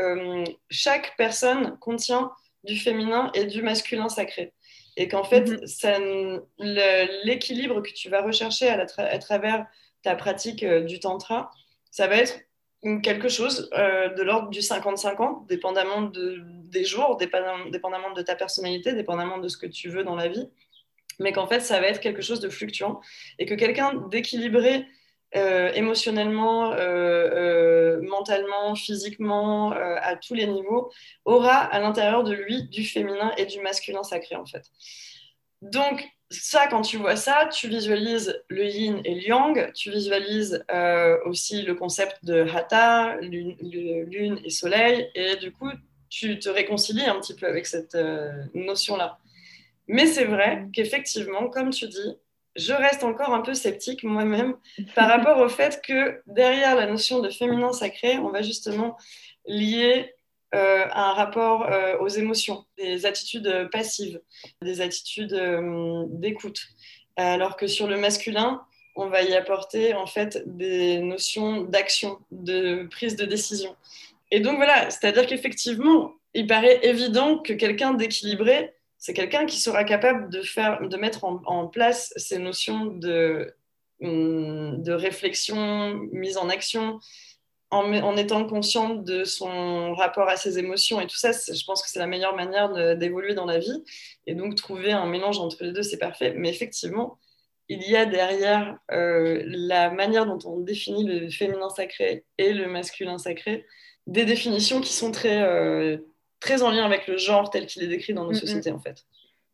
chaque 0.70 1.16
personne 1.18 1.78
contient 1.80 2.32
du 2.64 2.78
féminin 2.78 3.32
et 3.34 3.46
du 3.46 3.62
masculin 3.62 4.10
sacré 4.10 4.55
et 4.98 5.08
qu'en 5.08 5.24
fait, 5.24 5.50
mhm. 5.50 6.42
l'équilibre 7.24 7.82
que 7.82 7.92
tu 7.92 8.10
vas 8.10 8.22
rechercher 8.22 8.70
à, 8.70 8.86
travers 9.20 9.66
ta 10.02 10.16
pratique 10.16 10.64
euh, 10.64 10.82
du 10.82 11.00
tantra, 11.00 11.52
ça 11.92 12.08
va 12.08 12.18
être 12.18 12.40
quelque 13.02 13.30
chose 13.30 13.70
euh, 13.74 14.10
de 14.10 14.22
l'ordre 14.22 14.50
du 14.50 14.60
50-50, 14.60 15.48
dépendamment 15.48 16.04
de, 16.04 16.40
des 16.70 16.86
jours, 16.86 17.18
dépendamment 17.18 18.14
de 18.14 18.22
ta 18.22 18.36
personnalité, 18.36 18.94
dépendamment 18.94 19.40
de 19.40 19.48
ce 19.48 19.58
que 19.58 19.66
tu 19.66 19.90
veux 19.90 20.04
dans 20.04 20.16
la 20.16 20.28
vie, 20.28 20.48
mais 21.20 21.32
qu'en 21.32 21.48
fait, 21.48 21.62
ça 21.62 21.80
va 21.80 21.88
être 21.88 22.00
quelque 22.00 22.22
chose 22.22 22.40
de 22.40 22.50
fluctuant 22.50 23.02
et 23.40 23.46
que 23.46 23.56
quelqu'un 23.56 23.94
d'équilibré 24.12 24.86
euh, 25.36 25.72
émotionnellement, 25.74 26.72
euh, 26.72 26.78
euh, 26.78 28.02
mentalement, 28.04 28.74
physiquement, 28.76 29.72
à 29.72 30.16
tous 30.16 30.34
les 30.34 30.48
niveaux, 30.48 30.92
aura 31.26 31.58
à 31.58 31.80
l'intérieur 31.80 32.24
de 32.24 32.34
lui 32.34 32.64
du 32.70 32.86
féminin 32.86 33.34
et 33.38 33.46
du 33.46 33.60
masculin 33.62 34.04
sacré 34.04 34.36
en 34.36 34.46
fait. 34.46 34.64
Donc 35.62 36.08
ça, 36.30 36.68
quand 36.68 36.82
tu 36.82 36.98
vois 36.98 37.16
ça, 37.18 37.50
tu 37.52 37.68
visualises 37.68 38.42
le 38.48 38.66
yin 38.66 39.02
et 39.04 39.16
le 39.16 39.22
yang, 39.28 39.74
tu 39.74 39.92
visualises 39.92 40.64
aussi 41.26 41.64
le 41.64 41.76
concept 41.76 42.24
de 42.24 42.42
hatha, 42.42 43.18
lune, 43.18 43.58
lune, 43.62 44.40
et 44.44 44.50
soleil, 44.50 45.10
et 45.16 45.36
du 45.36 45.52
coup, 45.52 45.70
tu 46.10 46.40
te 46.40 46.50
réconcilies 46.50 47.06
un 47.06 47.20
petit 47.20 47.36
peu 47.36 47.46
avec 47.46 47.66
cette 47.66 47.98
notion-là. 48.54 49.18
Mais 49.88 50.08
c'est 50.08 50.26
vrai 50.26 50.68
qu'effectivement, 50.74 51.50
comme 51.50 51.72
tu 51.72 51.88
dis, 51.88 52.18
je 52.56 52.74
reste 52.74 53.04
encore 53.04 53.34
un 53.34 53.42
peu 53.42 53.54
sceptique 53.54 54.04
moi-même 54.04 54.56
par 54.96 55.10
rapport 55.10 55.40
au 55.40 55.50
fait 55.50 55.82
que 55.82 56.22
derrière 56.28 56.76
la 56.76 56.86
notion 56.86 57.20
de 57.20 57.30
féminin 57.30 57.74
sacré, 57.74 58.18
on 58.18 58.30
va 58.30 58.42
justement 58.42 58.98
lier 59.46 60.16
euh, 60.54 60.86
un 60.94 61.14
rapport 61.14 61.70
euh, 61.70 61.98
aux 61.98 62.08
émotions, 62.08 62.66
des 62.78 63.06
attitudes 63.06 63.70
passives, 63.72 64.22
des 64.62 64.80
attitudes 64.80 65.34
euh, 65.34 66.06
d'écoute. 66.08 66.62
Alors 67.18 67.58
que 67.58 67.68
sur 67.68 67.88
le 67.88 67.98
masculin, 67.98 68.62
on 68.96 69.08
va 69.08 69.22
y 69.24 69.36
apporter 69.36 69.94
en 69.94 70.06
fait 70.06 70.44
des 70.46 71.00
notions 71.00 71.62
d'action, 71.62 72.20
de 72.32 72.88
prise 72.90 73.18
de 73.18 73.26
décision. 73.26 73.76
Et 74.32 74.40
donc 74.40 74.56
voilà, 74.56 74.90
c'est-à-dire 74.90 75.26
qu'effectivement, 75.26 76.14
il 76.34 76.48
paraît 76.48 76.80
évident 76.84 77.40
que 77.40 77.54
quelqu'un 77.54 77.94
d'équilibré, 77.94 78.74
c'est 78.98 79.14
quelqu'un 79.14 79.46
qui 79.46 79.60
sera 79.60 79.84
capable 79.84 80.30
de, 80.30 80.42
faire, 80.42 80.88
de 80.88 80.98
mettre 80.98 81.24
en, 81.26 81.68
place 81.68 82.14
ces 82.16 82.40
notions 82.40 82.86
de, 82.86 83.54
hum, 84.02 84.82
de 84.82 84.94
réflexion, 84.94 85.94
mise 86.12 86.38
en 86.38 86.50
action, 86.50 87.00
en, 87.72 87.94
en, 87.94 88.18
étant 88.18 88.46
consciente 88.46 89.04
de 89.04 89.24
son 89.24 89.94
rapport 89.94 90.30
à 90.30 90.38
ses 90.38 90.60
émotions 90.60 91.02
et 91.02 91.08
tout 91.08 91.18
ça, 91.18 91.32
je 91.32 91.64
pense 91.66 91.84
que 91.84 91.90
c'est 91.90 92.00
la 92.00 92.08
meilleure 92.08 92.36
manière 92.36 92.96
d'évoluer 92.96 93.34
dans 93.34 93.46
la 93.46 93.60
vie. 93.60 93.84
Et 94.28 94.36
donc, 94.36 94.56
trouver 94.56 94.92
un 94.92 95.08
mélange 95.08 95.40
entre 95.40 95.64
les 95.64 95.72
deux, 95.72 95.84
c'est 95.84 95.98
parfait. 95.98 96.34
Mais 96.36 96.50
effectivement, 96.50 97.20
il 97.68 97.84
y 97.90 97.96
a 97.96 98.06
derrière 98.06 98.78
euh, 98.92 99.42
la 99.46 99.90
manière 99.90 100.26
dont 100.26 100.40
on 100.46 100.60
définit 100.60 101.04
le 101.04 101.30
féminin 101.30 101.70
sacré 101.70 102.26
et 102.38 102.54
le 102.54 102.68
masculin 102.68 103.18
sacré 103.18 103.66
des 104.08 104.26
définitions 104.26 104.82
qui 104.82 104.94
sont 104.94 105.12
très, 105.12 105.42
euh, 105.42 105.98
très 106.46 106.64
en 106.64 106.72
lien 106.72 106.86
avec 106.86 107.08
le 107.08 107.18
genre 107.18 107.50
tel 107.50 107.66
qu'il 107.66 107.84
est 107.84 107.88
décrit 107.88 108.14
dans 108.14 108.26
nos 108.26 108.34
sociétés, 108.34 108.72
en 108.72 108.80
fait. 108.80 109.06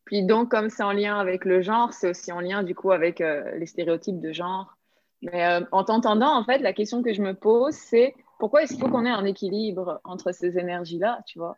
Puis 0.05 0.23
donc, 0.23 0.49
comme 0.49 0.69
c'est 0.69 0.83
en 0.83 0.91
lien 0.91 1.17
avec 1.17 1.45
le 1.45 1.61
genre, 1.61 1.93
c'est 1.93 2.09
aussi 2.09 2.31
en 2.31 2.39
lien, 2.39 2.63
du 2.63 2.75
coup, 2.75 2.91
avec 2.91 3.21
euh, 3.21 3.55
les 3.57 3.65
stéréotypes 3.65 4.19
de 4.19 4.33
genre. 4.33 4.77
Mais 5.21 5.59
en 5.71 5.83
t'entendant, 5.83 6.35
en 6.35 6.43
fait, 6.43 6.59
la 6.59 6.73
question 6.73 7.03
que 7.03 7.13
je 7.13 7.21
me 7.21 7.35
pose, 7.35 7.75
c'est 7.75 8.15
pourquoi 8.39 8.63
est-ce 8.63 8.73
qu'il 8.73 8.81
faut 8.81 8.89
qu'on 8.89 9.05
ait 9.05 9.09
un 9.09 9.25
équilibre 9.25 10.01
entre 10.03 10.31
ces 10.31 10.57
énergies-là, 10.57 11.21
tu 11.27 11.37
vois? 11.37 11.55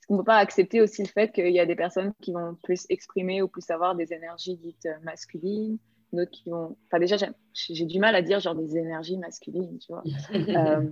Est-ce 0.00 0.06
qu'on 0.06 0.14
ne 0.14 0.18
peut 0.18 0.26
pas 0.26 0.36
accepter 0.36 0.82
aussi 0.82 1.02
le 1.02 1.08
fait 1.08 1.32
qu'il 1.32 1.48
y 1.48 1.58
a 1.58 1.64
des 1.64 1.76
personnes 1.76 2.12
qui 2.20 2.32
vont 2.32 2.56
plus 2.62 2.86
exprimer 2.90 3.40
ou 3.40 3.48
plus 3.48 3.68
avoir 3.70 3.94
des 3.94 4.12
énergies 4.12 4.56
dites 4.56 4.86
masculines 5.02 5.78
d'autres 6.12 6.30
qui 6.30 6.50
vont. 6.50 6.76
Enfin, 6.86 6.98
déjà, 6.98 7.16
j'ai 7.52 7.84
du 7.84 7.98
mal 7.98 8.14
à 8.14 8.22
dire 8.22 8.40
genre 8.40 8.54
des 8.54 8.76
énergies 8.76 9.18
masculines, 9.18 9.78
tu 9.78 9.92
vois? 9.92 10.02
euh, 10.34 10.88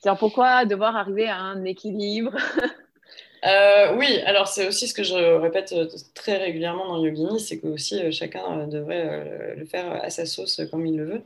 c'est 0.00 0.16
pourquoi 0.18 0.64
devoir 0.64 0.96
arriver 0.96 1.28
à 1.28 1.38
un 1.38 1.64
équilibre 1.64 2.36
euh, 3.44 3.94
oui, 3.96 4.20
alors 4.26 4.48
c'est 4.48 4.66
aussi 4.66 4.88
ce 4.88 4.94
que 4.94 5.02
je 5.02 5.14
répète 5.14 5.72
euh, 5.72 5.86
très 6.14 6.38
régulièrement 6.38 6.88
dans 6.88 7.04
Yogini, 7.04 7.38
c'est 7.38 7.58
que 7.58 7.68
aussi 7.68 8.02
euh, 8.02 8.10
chacun 8.10 8.66
devrait 8.66 9.54
le 9.56 9.64
faire 9.64 10.02
à 10.02 10.10
sa 10.10 10.26
sauce 10.26 10.60
comme 10.70 10.86
il 10.86 10.96
le 10.96 11.22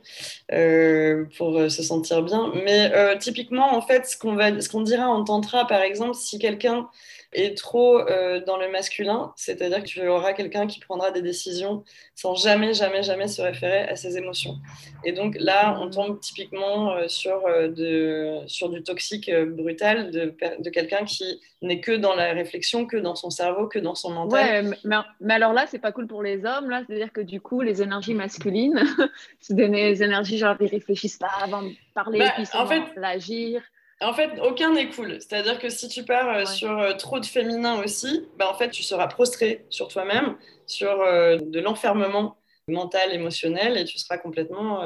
veut 0.49 1.27
pour 1.37 1.69
se 1.71 1.83
sentir 1.83 2.21
bien. 2.21 2.51
Mais 2.63 2.91
typiquement, 3.19 3.75
en 3.75 3.81
fait, 3.81 4.05
ce 4.05 4.17
qu'on 4.17 4.35
va, 4.35 4.59
ce 4.59 4.69
qu'on 4.69 4.81
dira 4.81 5.07
en 5.07 5.23
tantra, 5.23 5.65
par 5.67 5.81
exemple, 5.81 6.15
si 6.15 6.39
quelqu'un 6.39 6.87
et 7.35 7.55
trop 7.55 7.99
dans 8.45 8.57
le 8.57 8.69
masculin, 8.71 9.33
c'est-à-dire 9.35 9.79
que 9.79 9.87
tu 9.87 10.07
auras 10.07 10.33
quelqu'un 10.33 10.67
qui 10.67 10.79
prendra 10.79 11.11
des 11.11 11.21
décisions 11.21 11.83
sans 12.15 12.35
jamais, 12.35 12.73
jamais, 12.73 13.01
jamais 13.01 13.27
se 13.27 13.41
référer 13.41 13.81
à 13.81 13.95
ses 13.95 14.17
émotions. 14.17 14.57
Et 15.03 15.13
donc 15.13 15.35
là, 15.39 15.77
on 15.81 15.89
tombe 15.89 16.19
typiquement 16.19 16.95
sur, 17.07 17.41
de, 17.45 18.41
sur 18.47 18.69
du 18.69 18.83
toxique 18.83 19.31
brutal 19.31 20.11
de, 20.11 20.35
de 20.59 20.69
quelqu'un 20.69 21.05
qui 21.05 21.41
n'est 21.63 21.79
que 21.79 21.93
dans 21.93 22.13
la 22.13 22.33
réflexion, 22.33 22.85
que 22.85 22.97
dans 22.97 23.15
son 23.15 23.29
cerveau, 23.29 23.67
que 23.67 23.79
dans 23.79 23.95
son 23.95 24.11
mental. 24.11 24.65
Ouais, 24.65 24.77
mais, 24.83 24.97
mais 25.21 25.33
alors 25.33 25.53
là, 25.53 25.65
c'est 25.65 25.79
pas 25.79 25.91
cool 25.91 26.07
pour 26.07 26.21
les 26.21 26.45
hommes, 26.45 26.69
là, 26.69 26.83
c'est-à-dire 26.85 27.11
que 27.11 27.21
du 27.21 27.41
coup, 27.41 27.61
les 27.61 27.81
énergies 27.81 28.13
masculines, 28.13 28.83
c'est 29.39 29.55
des 29.55 30.03
énergies 30.03 30.37
genre 30.37 30.55
ils 30.59 30.67
réfléchissent 30.67 31.17
pas 31.17 31.31
avant 31.41 31.63
de 31.63 31.71
parler, 31.93 32.19
bah, 32.19 32.33
puis 32.35 32.45
en 32.53 32.67
fait, 32.67 32.83
l'agir. 32.97 33.63
En 34.01 34.13
fait, 34.13 34.39
aucun 34.41 34.73
n'est 34.73 34.89
cool. 34.89 35.13
C'est-à-dire 35.21 35.57
que 35.59 35.69
si 35.69 35.87
tu 35.87 36.03
pars 36.03 36.27
euh, 36.27 36.45
sur 36.45 36.77
euh, 36.77 36.93
trop 36.93 37.19
de 37.19 37.25
féminin 37.25 37.81
aussi, 37.81 38.27
bah, 38.37 38.49
en 38.49 38.53
fait, 38.53 38.69
tu 38.69 38.83
seras 38.83 39.07
prostré 39.07 39.65
sur 39.69 39.87
toi-même, 39.87 40.35
sur 40.67 41.01
euh, 41.01 41.37
de 41.37 41.59
l'enfermement 41.61 42.37
mental, 42.67 43.13
émotionnel, 43.13 43.77
et 43.77 43.85
tu 43.85 43.97
seras 43.97 44.17
complètement, 44.17 44.85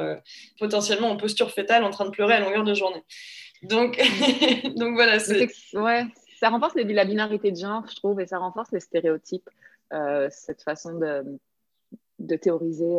potentiellement 0.58 1.10
en 1.10 1.16
posture 1.16 1.52
fétale, 1.52 1.84
en 1.84 1.90
train 1.90 2.06
de 2.06 2.10
pleurer 2.10 2.34
à 2.34 2.40
longueur 2.40 2.64
de 2.64 2.74
journée. 2.74 3.04
Donc, 3.62 3.98
donc 4.76 4.94
voilà. 4.94 5.18
Ouais, 5.74 6.04
ça 6.38 6.50
renforce 6.50 6.74
la 6.74 7.04
binarité 7.04 7.50
de 7.50 7.56
genre, 7.56 7.86
je 7.88 7.96
trouve, 7.96 8.20
et 8.20 8.26
ça 8.26 8.38
renforce 8.38 8.72
les 8.72 8.80
stéréotypes, 8.80 9.48
cette 10.30 10.62
façon 10.62 10.98
de, 10.98 11.38
de 12.18 12.36
théoriser 12.36 12.98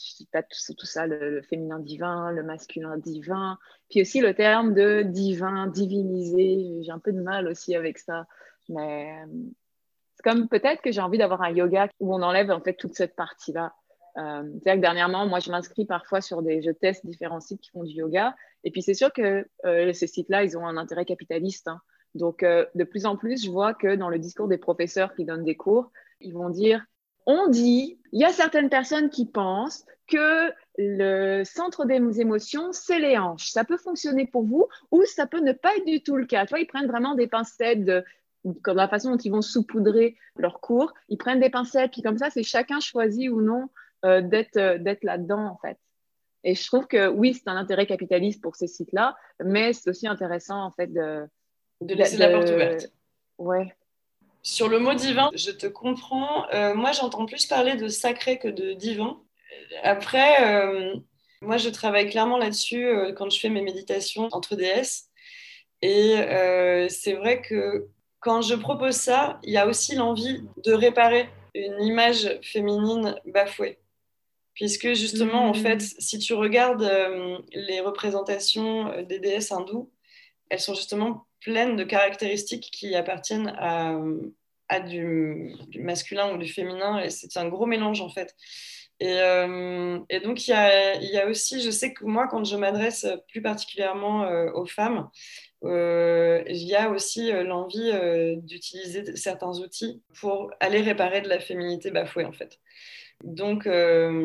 je 0.00 0.16
dis 0.16 0.26
pas 0.26 0.42
tout, 0.42 0.86
ça, 0.86 1.06
le, 1.06 1.42
féminin 1.42 1.78
divin, 1.78 2.32
le 2.32 2.42
masculin 2.42 2.96
divin, 2.96 3.58
puis 3.88 4.02
aussi 4.02 4.20
le 4.20 4.34
terme 4.34 4.74
de 4.74 5.02
divin, 5.02 5.66
divinisé, 5.66 6.82
j'ai 6.82 6.90
un 6.90 6.98
peu 6.98 7.12
de 7.12 7.20
mal 7.20 7.46
aussi 7.48 7.74
avec 7.74 7.98
ça, 7.98 8.26
mais 8.68 9.12
euh, 9.22 9.32
c'est 10.14 10.22
comme 10.22 10.48
peut-être 10.48 10.80
que 10.82 10.92
j'ai 10.92 11.00
envie 11.00 11.18
d'avoir 11.18 11.42
un 11.42 11.50
yoga 11.50 11.88
où 12.00 12.14
on 12.14 12.22
enlève 12.22 12.50
en 12.50 12.60
fait 12.60 12.74
toute 12.74 12.94
cette 12.94 13.16
partie-là. 13.16 13.74
Euh, 14.16 14.42
c'est-à-dire 14.62 14.74
que 14.74 14.80
dernièrement, 14.80 15.26
moi, 15.26 15.38
je 15.38 15.50
m'inscris 15.50 15.84
parfois 15.84 16.20
sur 16.20 16.42
des, 16.42 16.62
je 16.62 16.70
teste 16.70 17.06
différents 17.06 17.40
sites 17.40 17.60
qui 17.60 17.70
font 17.70 17.84
du 17.84 17.92
yoga, 17.92 18.34
et 18.64 18.70
puis 18.70 18.82
c'est 18.82 18.94
sûr 18.94 19.12
que 19.12 19.46
euh, 19.64 19.92
ces 19.92 20.06
sites-là, 20.06 20.44
ils 20.44 20.56
ont 20.56 20.66
un 20.66 20.76
intérêt 20.76 21.04
capitaliste. 21.04 21.68
Hein. 21.68 21.80
Donc, 22.14 22.42
de 22.42 22.84
plus 22.84 23.06
en 23.06 23.16
plus, 23.16 23.44
je 23.44 23.50
vois 23.50 23.72
que 23.72 23.94
dans 23.94 24.08
le 24.08 24.18
discours 24.18 24.48
des 24.48 24.58
professeurs 24.58 25.14
qui 25.14 25.24
donnent 25.24 25.44
des 25.44 25.56
cours, 25.56 25.92
ils 26.20 26.34
vont 26.34 26.50
dire 26.50 26.84
on 27.26 27.48
dit, 27.48 27.98
il 28.12 28.20
y 28.20 28.24
a 28.24 28.32
certaines 28.32 28.70
personnes 28.70 29.10
qui 29.10 29.26
pensent 29.26 29.84
que 30.08 30.50
le 30.78 31.44
centre 31.44 31.84
des 31.84 32.20
émotions, 32.20 32.72
c'est 32.72 32.98
les 32.98 33.16
hanches. 33.16 33.50
Ça 33.50 33.64
peut 33.64 33.76
fonctionner 33.76 34.26
pour 34.26 34.42
vous 34.42 34.66
ou 34.90 35.04
ça 35.04 35.26
peut 35.26 35.40
ne 35.40 35.52
pas 35.52 35.76
être 35.76 35.86
du 35.86 36.02
tout 36.02 36.16
le 36.16 36.26
cas. 36.26 36.46
Toi, 36.46 36.60
ils 36.60 36.66
prennent 36.66 36.88
vraiment 36.88 37.14
des 37.14 37.28
pincettes 37.28 37.84
de, 37.84 38.04
comme 38.62 38.76
la 38.76 38.88
façon 38.88 39.10
dont 39.12 39.16
ils 39.16 39.30
vont 39.30 39.42
saupoudrer 39.42 40.16
leur 40.36 40.60
cours. 40.60 40.92
Ils 41.08 41.18
prennent 41.18 41.40
des 41.40 41.50
pincettes, 41.50 41.92
puis 41.92 42.02
comme 42.02 42.18
ça, 42.18 42.30
c'est 42.30 42.42
chacun 42.42 42.80
choisi 42.80 43.28
ou 43.28 43.40
non 43.40 43.68
euh, 44.04 44.22
euh, 44.56 44.78
d'être 44.78 45.04
là-dedans, 45.04 45.46
en 45.46 45.58
fait. 45.58 45.78
Et 46.42 46.54
je 46.54 46.66
trouve 46.66 46.86
que 46.86 47.08
oui, 47.08 47.34
c'est 47.34 47.48
un 47.48 47.56
intérêt 47.56 47.86
capitaliste 47.86 48.42
pour 48.42 48.56
ces 48.56 48.66
sites-là, 48.66 49.16
mais 49.44 49.72
c'est 49.72 49.90
aussi 49.90 50.08
intéressant, 50.08 50.64
en 50.64 50.70
fait, 50.70 50.86
de... 50.86 51.26
De 51.80 51.94
laisser 51.94 52.16
la 52.16 52.28
porte 52.30 52.50
ouverte. 52.50 52.92
Ouais, 53.38 53.74
sur 54.42 54.68
le 54.68 54.78
mot 54.78 54.94
divin, 54.94 55.30
je 55.34 55.50
te 55.50 55.66
comprends. 55.66 56.48
Euh, 56.52 56.74
moi, 56.74 56.92
j'entends 56.92 57.26
plus 57.26 57.46
parler 57.46 57.76
de 57.76 57.88
sacré 57.88 58.38
que 58.38 58.48
de 58.48 58.72
divin. 58.72 59.20
Après, 59.82 60.42
euh, 60.42 60.94
moi, 61.42 61.58
je 61.58 61.68
travaille 61.68 62.08
clairement 62.08 62.38
là-dessus 62.38 62.86
euh, 62.86 63.12
quand 63.12 63.28
je 63.30 63.38
fais 63.38 63.50
mes 63.50 63.60
méditations 63.60 64.28
entre 64.32 64.56
déesses. 64.56 65.08
Et 65.82 66.16
c'est 66.90 67.14
vrai 67.14 67.40
que 67.40 67.88
quand 68.20 68.42
je 68.42 68.54
propose 68.54 68.96
ça, 68.96 69.40
il 69.42 69.50
y 69.50 69.56
a 69.56 69.66
aussi 69.66 69.94
l'envie 69.94 70.42
de 70.62 70.74
réparer 70.74 71.30
une 71.54 71.82
image 71.82 72.38
féminine 72.42 73.16
bafouée. 73.24 73.78
Puisque 74.52 74.92
justement, 74.92 75.48
en 75.48 75.54
fait, 75.54 75.76
mmh. 75.76 76.00
si 76.00 76.18
tu 76.18 76.34
regardes 76.34 76.90
les 77.52 77.80
représentations 77.80 79.02
des 79.04 79.20
déesses 79.20 79.52
hindoues, 79.52 79.90
elles 80.50 80.60
sont 80.60 80.74
justement 80.74 81.26
pleines 81.40 81.76
de 81.76 81.84
caractéristiques 81.84 82.70
qui 82.72 82.94
appartiennent 82.94 83.54
à, 83.58 84.80
du, 84.80 85.54
masculin 85.76 86.34
ou 86.34 86.38
du 86.38 86.48
féminin. 86.48 87.00
Et 87.00 87.10
c'est 87.10 87.36
un 87.36 87.48
gros 87.48 87.66
mélange, 87.66 88.00
en 88.00 88.10
fait. 88.10 88.34
Et, 89.00 89.18
euh, 89.18 89.98
donc, 90.22 90.46
il 90.46 90.50
y 90.50 90.54
a, 90.54 90.94
y 90.96 91.18
a, 91.18 91.26
aussi, 91.26 91.62
je 91.62 91.70
sais 91.70 91.94
que 91.94 92.04
moi, 92.04 92.28
quand 92.28 92.44
je 92.44 92.56
m'adresse 92.56 93.06
plus 93.28 93.40
particulièrement 93.40 94.24
euh, 94.24 94.50
aux 94.52 94.66
femmes, 94.66 95.08
euh, 95.64 96.42
il 96.48 96.62
y 96.62 96.74
a 96.74 96.90
aussi 96.90 97.30
l'envie 97.32 97.92
d'utiliser 98.42 99.16
certains 99.16 99.58
outils 99.58 100.02
pour 100.20 100.50
aller 100.60 100.82
réparer 100.82 101.22
de 101.22 101.28
la 101.28 101.40
féminité 101.40 101.90
bafouée, 101.90 102.24
en 102.24 102.32
fait. 102.32 102.58
Donc, 103.24 103.68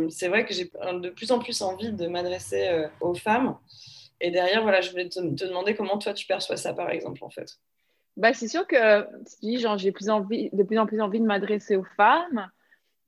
c'est 0.10 0.28
vrai 0.28 0.46
que 0.46 0.54
j'ai 0.54 0.66
de 0.66 1.10
plus 1.10 1.32
en 1.32 1.40
plus 1.40 1.62
envie 1.62 1.92
de 1.92 2.08
m'adresser 2.08 2.86
aux 3.02 3.14
femmes. 3.14 3.58
Et 4.22 4.32
derrière, 4.32 4.64
voilà, 4.64 4.82
je 4.82 4.92
voulais 4.92 5.10
te, 5.10 5.20
demander 5.20 5.76
comment 5.76 5.98
toi 5.98 6.14
tu 6.14 6.26
perçois 6.26 6.58
ça, 6.58 6.74
par 6.74 6.90
exemple, 6.90 7.24
en 7.24 7.30
fait. 7.30 7.58
Bah, 8.18 8.34
c'est 8.34 8.48
sûr 8.48 8.66
que 8.66 9.06
si 9.26 9.60
j'ai 9.78 9.92
plus 9.92 10.10
envie, 10.10 10.50
de 10.54 10.64
plus 10.64 10.78
en 10.78 10.86
plus 10.86 11.02
envie 11.02 11.20
de 11.20 11.26
m'adresser 11.26 11.76
aux 11.76 11.86
femmes. 11.98 12.50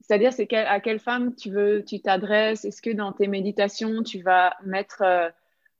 C'est-à-dire, 0.02 0.34
c'est 0.34 0.52
à 0.54 0.80
quelle 0.80 1.00
femme 1.00 1.36
tu 1.36 1.50
veux, 1.50 1.84
tu 1.84 2.02
t'adresses? 2.02 2.66
Est-ce 2.66 2.82
que 2.82 2.90
dans 2.90 3.14
tes 3.14 3.28
méditations, 3.28 4.04
tu 4.04 4.22
vas 4.22 4.56
mettre, 4.64 5.02
euh, 5.02 5.30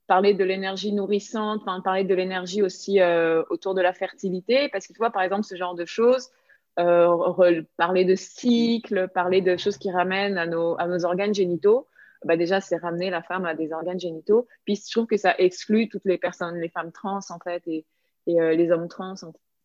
parler 0.06 0.32
de 0.32 0.44
l'énergie 0.44 0.92
nourrissante, 0.92 1.64
parler 1.84 2.04
de 2.04 2.14
l'énergie 2.14 2.62
aussi 2.62 3.00
euh, 3.00 3.42
autour 3.50 3.74
de 3.74 3.82
la 3.82 3.92
fertilité? 3.92 4.68
Parce 4.70 4.86
que 4.86 4.92
tu 4.92 4.98
vois, 4.98 5.10
par 5.10 5.22
exemple, 5.22 5.44
ce 5.44 5.56
genre 5.56 5.74
de 5.74 5.84
choses, 5.84 6.30
euh, 6.78 7.62
parler 7.76 8.04
de 8.04 8.14
cycle, 8.14 9.08
parler 9.08 9.42
de 9.42 9.56
choses 9.56 9.76
qui 9.76 9.90
ramènent 9.90 10.38
à 10.38 10.46
nos 10.46 11.04
organes 11.04 11.34
génitaux, 11.34 11.86
bah 12.24 12.36
déjà, 12.36 12.60
c'est 12.60 12.76
ramener 12.76 13.10
la 13.10 13.22
femme 13.22 13.44
à 13.44 13.54
des 13.54 13.72
organes 13.72 14.00
génitaux. 14.00 14.46
Puis 14.64 14.76
je 14.76 14.90
trouve 14.90 15.06
que 15.06 15.16
ça 15.16 15.34
exclut 15.38 15.88
toutes 15.88 16.04
les 16.04 16.18
personnes, 16.18 16.58
les 16.60 16.68
femmes 16.68 16.92
trans, 16.92 17.20
en 17.30 17.38
fait, 17.38 17.62
et, 17.66 17.84
et 18.26 18.40
euh, 18.40 18.54
les 18.54 18.70
hommes 18.70 18.88
trans. 18.88 19.14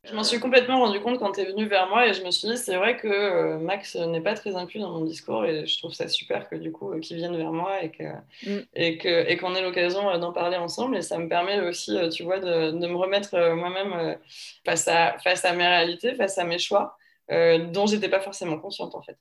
Je 0.04 0.14
m'en 0.14 0.24
suis 0.24 0.40
complètement 0.40 0.80
rendu 0.80 1.00
compte 1.00 1.18
quand 1.18 1.32
tu 1.32 1.42
es 1.42 1.46
venu 1.46 1.66
vers 1.66 1.88
moi 1.88 2.06
et 2.08 2.14
je 2.14 2.26
me 2.26 2.32
suis 2.32 2.50
dit, 2.50 2.58
c'est 2.58 2.76
vrai 2.76 2.98
que 2.98 3.08
euh, 3.08 3.58
Max 3.58 3.96
n'est 3.96 4.20
pas 4.20 4.34
très 4.34 4.54
inclus 4.54 4.82
dans 4.82 4.92
mon 4.92 5.06
discours 5.06 5.46
et 5.46 5.66
je 5.66 5.78
trouve 5.80 5.94
ça 5.94 6.10
super 6.10 6.50
que 6.50 6.56
du 6.58 6.74
coup, 6.74 6.92
euh, 6.92 7.00
qu'il 7.00 7.16
vienne 7.16 7.38
vers 7.38 7.54
moi 7.54 7.82
et 7.82 7.90
qu'on 7.90 8.22
mm. 8.46 8.62
et 8.74 8.98
que, 8.98 9.30
et 9.30 9.38
qu'on 9.38 9.56
ait 9.56 9.62
l'occasion 9.62 10.18
d'en 10.18 10.34
parler 10.34 10.58
ensemble. 10.58 10.98
Et 10.98 11.02
ça 11.02 11.18
me 11.18 11.30
permet 11.30 11.62
aussi, 11.62 11.98
tu 12.12 12.24
vois, 12.24 12.40
de, 12.40 12.72
de 12.72 12.88
me 12.88 12.96
remettre 12.96 13.54
moi-même 13.56 14.18
face, 14.66 14.90
à, 14.90 15.18
face 15.20 15.46
à 15.46 15.54
mes 15.54 15.66
réalités, 15.66 16.16
face 16.16 16.38
à 16.38 16.44
mes 16.44 16.60
choix, 16.60 16.98
dont 17.30 17.86
j'étais 17.88 18.10
pas 18.10 18.20
forcément 18.20 18.60
consciente 18.60 18.96
en 18.96 19.02
fait. 19.02 19.18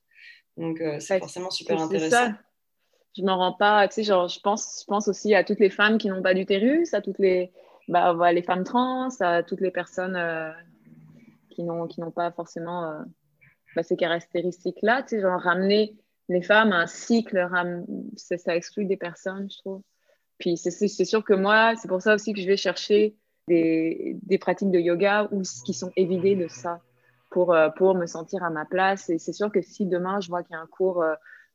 Donc, 0.57 0.83
c'est 0.99 1.19
forcément 1.19 1.49
super 1.49 1.81
intéressant. 1.81 2.09
Ça. 2.09 2.33
Je 3.15 3.23
m'en 3.23 3.37
rends 3.37 3.53
pas, 3.53 3.87
tu 3.87 3.95
sais, 3.95 4.03
genre, 4.03 4.27
je 4.27 4.39
pense, 4.39 4.81
je 4.81 4.85
pense 4.85 5.07
aussi 5.07 5.35
à 5.35 5.43
toutes 5.43 5.59
les 5.59 5.69
femmes 5.69 5.97
qui 5.97 6.09
n'ont 6.09 6.21
pas 6.21 6.33
d'utérus, 6.33 6.93
à 6.93 7.01
toutes 7.01 7.19
les, 7.19 7.51
bah, 7.87 8.31
les 8.31 8.41
femmes 8.41 8.63
trans, 8.63 9.09
à 9.19 9.43
toutes 9.43 9.61
les 9.61 9.71
personnes 9.71 10.15
qui 11.53 11.63
n'ont 11.63 11.87
qui 11.87 12.01
n'ont 12.01 12.11
pas 12.11 12.31
forcément 12.31 12.85
euh, 12.85 12.99
bah, 13.75 13.83
ces 13.83 13.95
caractéristiques-là. 13.95 15.03
Tu 15.03 15.09
sais, 15.09 15.21
genre 15.21 15.39
ramener 15.39 15.95
les 16.29 16.41
femmes 16.41 16.71
à 16.71 16.77
un 16.77 16.87
cycle, 16.87 17.49
ça 18.15 18.55
exclut 18.55 18.85
des 18.85 18.97
personnes, 18.97 19.49
je 19.51 19.57
trouve. 19.59 19.81
Puis 20.39 20.57
c'est 20.57 21.05
sûr 21.05 21.23
que 21.23 21.33
moi, 21.33 21.75
c'est 21.75 21.87
pour 21.87 22.01
ça 22.01 22.15
aussi 22.15 22.33
que 22.33 22.41
je 22.41 22.47
vais 22.47 22.57
chercher 22.57 23.15
des, 23.47 24.17
des 24.23 24.37
pratiques 24.37 24.71
de 24.71 24.79
yoga 24.79 25.27
ou 25.31 25.41
qui 25.65 25.73
sont 25.73 25.91
évidées 25.95 26.35
de 26.35 26.47
ça 26.47 26.81
pour, 27.29 27.53
euh, 27.53 27.69
pour 27.69 27.95
me 27.95 28.05
sentir 28.05 28.43
à 28.43 28.49
ma 28.49 28.65
place. 28.65 29.09
Et 29.09 29.19
c'est 29.19 29.33
sûr 29.33 29.51
que 29.51 29.61
si 29.61 29.85
demain 29.85 30.19
je 30.21 30.29
vois 30.29 30.43
qu'il 30.43 30.53
y 30.53 30.55
a 30.55 30.61
un 30.61 30.67
cours 30.67 31.03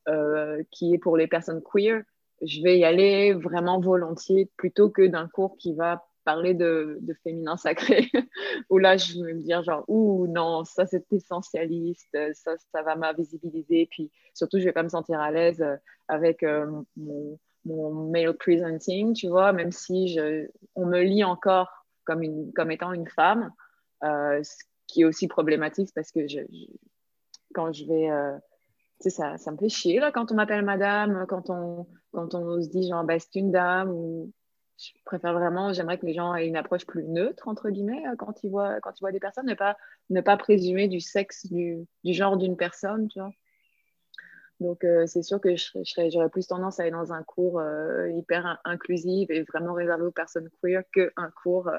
euh, 0.09 0.62
qui 0.71 0.95
est 0.95 0.99
pour 0.99 1.19
les 1.19 1.27
personnes 1.27 1.62
queer, 1.62 2.03
je 2.41 2.62
vais 2.62 2.79
y 2.79 2.85
aller 2.85 3.35
vraiment 3.35 3.79
volontiers 3.79 4.50
plutôt 4.57 4.88
que 4.88 5.07
d'un 5.07 5.29
cours 5.29 5.59
qui 5.59 5.75
va 5.75 6.07
parler 6.25 6.55
de, 6.55 6.99
féminin 7.23 7.59
sacré, 7.59 8.09
où 8.71 8.79
là, 8.79 8.97
je 8.97 9.23
vais 9.23 9.35
me 9.35 9.43
dire 9.43 9.62
genre, 9.62 9.85
ouh, 9.87 10.27
non, 10.29 10.65
ça 10.65 10.87
c'est 10.87 11.05
essentialiste, 11.12 12.17
ça, 12.33 12.57
ça 12.73 12.83
va 12.83 12.97
m'invisibiliser, 12.97 13.87
puis 13.91 14.11
surtout, 14.35 14.59
je 14.59 14.65
vais 14.65 14.73
pas 14.73 14.83
me 14.83 14.88
sentir 14.88 15.21
à 15.21 15.31
l'aise 15.31 15.61
euh, 15.61 15.77
avec 16.07 16.43
euh, 16.43 16.83
mon, 16.97 17.38
male 18.11 18.35
presenting, 18.35 19.12
tu 19.12 19.29
vois, 19.29 19.53
même 19.53 19.73
si 19.73 20.09
je, 20.09 20.49
on 20.75 20.87
me 20.87 21.03
lit 21.03 21.25
encore 21.25 21.87
comme, 22.05 22.23
une, 22.23 22.50
comme 22.55 22.71
étant 22.71 22.95
une 22.95 23.09
femme, 23.09 23.53
ce 24.03 24.65
qui 24.87 25.03
est 25.03 25.05
aussi 25.05 25.29
problématique 25.29 25.91
parce 25.95 26.12
que 26.12 26.21
quand 27.53 27.73
je 27.73 27.85
vais... 27.85 28.09
ça, 29.00 29.37
me 29.50 29.57
fait 29.57 29.69
chier 29.69 30.00
quand 30.12 30.33
on 30.33 30.35
m'appelle 30.35 30.64
madame, 30.64 31.26
quand 31.28 31.50
on, 31.50 31.87
quand 32.12 32.35
on 32.35 32.61
se 32.61 32.69
dit 32.69 32.88
genre, 32.88 33.05
bah, 33.05 33.19
c'est 33.19 33.37
une 33.37 33.52
dame 33.52 33.90
ou 33.90 34.33
je 34.78 34.90
préfère 35.05 35.33
vraiment, 35.33 35.73
j'aimerais 35.73 35.99
que 35.99 36.07
les 36.07 36.14
gens 36.14 36.35
aient 36.35 36.47
une 36.47 36.57
approche 36.57 36.87
plus 36.87 37.05
neutre, 37.05 37.49
entre 37.49 37.71
guillemets, 37.71 38.07
euh, 38.07 38.17
quand 38.17 38.45
ils 38.45 38.50
voient, 38.50 38.81
quand 38.81 38.93
ils 38.97 39.00
voient 39.00 39.12
des 39.12 39.21
personnes, 39.21 39.47
ne 39.47 39.55
pas, 39.55 39.76
ne 40.11 40.21
pas 40.21 40.37
présumer 40.37 40.87
du 40.87 41.00
sexe, 41.00 41.47
du, 41.47 41.85
du 42.05 42.14
genre 42.14 42.37
d'une 42.37 42.57
personne, 42.57 43.09
tu 43.09 43.19
vois. 43.19 43.33
Donc, 44.61 44.85
euh, 44.85 45.07
c'est 45.07 45.23
sûr 45.23 45.40
que 45.40 45.55
j'aurais 46.11 46.31
plus 46.31 46.47
tendance 46.47 46.78
à 46.78 46.83
aller 46.83 46.93
dans 46.93 47.12
un 47.12 47.23
cours 47.23 47.61
euh, 47.61 48.09
hyper 48.11 48.61
inclusif 48.64 49.31
et 49.31 49.43
vraiment 49.45 49.73
réservé 49.73 50.05
aux 50.05 50.12
personnes 50.12 50.49
queer 50.62 50.83
qu'un 50.93 51.31
cours 51.43 51.71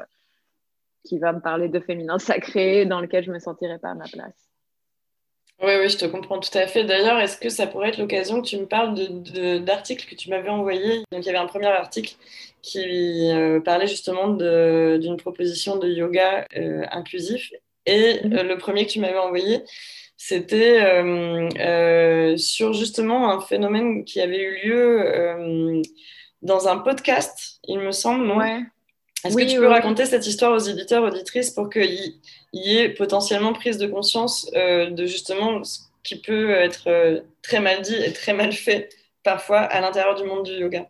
qui 1.04 1.20
va 1.20 1.34
me 1.34 1.42
parler 1.42 1.68
de 1.68 1.80
féminin 1.80 2.20
sacré 2.20 2.86
dans 2.86 3.02
lequel 3.02 3.24
je 3.24 3.30
ne 3.30 3.36
me 3.36 3.40
sentirais 3.40 3.80
pas 3.80 3.92
à 3.92 3.96
ma 3.96 4.08
place. 4.08 4.49
Oui, 5.62 5.74
oui, 5.78 5.90
je 5.90 5.98
te 5.98 6.06
comprends 6.06 6.40
tout 6.40 6.58
à 6.58 6.68
fait. 6.68 6.86
D'ailleurs, 6.86 7.20
est-ce 7.20 7.38
que 7.38 7.50
ça 7.50 7.68
pourrait 7.68 7.90
être 7.90 7.98
l'occasion 7.98 8.42
que 8.42 8.48
tu 8.48 8.58
me 8.58 8.66
parles 8.66 8.96
d'articles 9.64 10.06
que 10.10 10.16
tu 10.16 10.30
m'avais 10.30 10.50
envoyés? 10.50 11.04
Donc, 11.12 11.24
il 11.24 11.26
y 11.26 11.30
avait 11.30 11.38
un 11.38 11.48
premier 11.48 11.68
article 11.68 12.16
qui 12.62 13.32
euh, 13.32 13.60
parlait 13.60 13.88
justement 13.88 14.30
d'une 14.30 15.18
proposition 15.18 15.78
de 15.78 15.90
yoga 15.90 16.46
euh, 16.56 16.86
inclusif. 16.92 17.52
Et 17.86 18.22
euh, 18.26 18.44
le 18.44 18.58
premier 18.58 18.86
que 18.86 18.92
tu 18.92 19.00
m'avais 19.00 19.18
envoyé, 19.18 19.64
c'était 20.16 20.80
sur 22.38 22.74
justement 22.74 23.32
un 23.32 23.42
phénomène 23.42 24.06
qui 24.06 24.22
avait 24.22 24.42
eu 24.42 24.68
lieu 24.68 25.82
dans 26.42 26.68
un 26.70 26.78
podcast, 26.78 27.60
il 27.68 27.80
me 27.80 27.92
semble, 27.92 28.26
non? 28.26 28.38
Ouais. 28.38 28.62
Est-ce 29.26 29.36
que 29.36 29.50
tu 29.50 29.60
peux 29.60 29.68
raconter 29.68 30.06
cette 30.06 30.26
histoire 30.28 30.54
aux 30.54 30.60
éditeurs, 30.60 31.04
auditrices 31.04 31.52
pour 31.52 31.70
qu'il 31.70 32.14
y 32.54 32.78
ait 32.78 32.90
potentiellement 32.90 33.52
prise 33.52 33.78
de 33.78 33.88
conscience 33.88 34.50
euh, 34.56 34.90
de 34.92 35.06
justement 35.06 35.64
ce 35.64 35.80
qui 36.04 36.22
peut 36.22 36.52
être 36.52 36.88
euh, 36.88 37.20
très 37.42 37.60
mal 37.60 37.82
dit 37.82 37.96
et 37.96 38.14
très 38.14 38.34
mal 38.34 38.54
fait 38.54 38.90
parfois 39.24 39.60
à 39.60 39.82
l'intérieur 39.82 40.16
du 40.16 40.24
monde 40.24 40.44
du 40.44 40.54
yoga? 40.54 40.88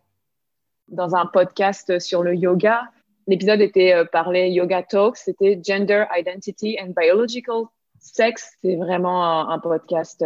Dans 0.88 1.16
un 1.16 1.26
podcast 1.26 1.98
sur 1.98 2.22
le 2.22 2.36
yoga, 2.36 2.82
l'épisode 3.26 3.60
était 3.60 3.94
euh, 3.94 4.04
parlé 4.04 4.48
Yoga 4.50 4.84
Talk, 4.84 5.16
c'était 5.16 5.60
Gender 5.62 6.04
Identity 6.16 6.78
and 6.80 6.92
Biological 6.96 7.64
Sex. 7.98 8.52
C'est 8.62 8.76
vraiment 8.76 9.50
un, 9.50 9.58
podcast 9.58 10.24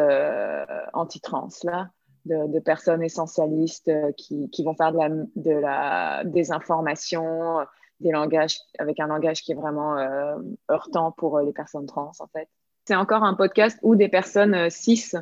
anti-trans 0.92 1.48
là. 1.64 1.88
De, 2.26 2.58
personnes 2.58 3.02
essentialistes 3.02 3.90
qui, 4.16 4.48
qui, 4.48 4.64
vont 4.64 4.74
faire 4.74 4.92
de 4.92 4.98
la, 4.98 5.08
de 5.36 5.50
la 5.50 6.22
désinformation, 6.24 7.66
des 8.00 8.10
langages, 8.10 8.58
avec 8.78 9.00
un 9.00 9.06
langage 9.06 9.42
qui 9.42 9.52
est 9.52 9.54
vraiment 9.54 9.96
euh, 9.98 10.36
heurtant 10.70 11.12
pour 11.12 11.38
euh, 11.38 11.44
les 11.44 11.52
personnes 11.52 11.86
trans, 11.86 12.12
en 12.18 12.26
fait. 12.28 12.48
C'est 12.86 12.94
encore 12.94 13.22
un 13.22 13.34
podcast 13.34 13.78
où 13.82 13.96
des 13.96 14.08
personnes 14.08 14.54
euh, 14.54 14.70
cis 14.70 15.12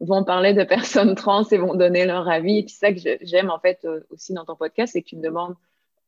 vont 0.00 0.24
parler 0.24 0.54
de 0.54 0.64
personnes 0.64 1.14
trans 1.14 1.44
et 1.44 1.58
vont 1.58 1.74
donner 1.74 2.06
leur 2.06 2.28
avis. 2.28 2.58
Et 2.58 2.62
puis 2.64 2.74
ça 2.74 2.92
que 2.92 2.98
j'aime, 3.22 3.50
en 3.50 3.58
fait, 3.58 3.86
aussi 4.10 4.32
dans 4.32 4.44
ton 4.44 4.56
podcast, 4.56 4.92
c'est 4.92 5.02
que 5.02 5.08
tu 5.08 5.16
me 5.16 5.22
demandes 5.22 5.56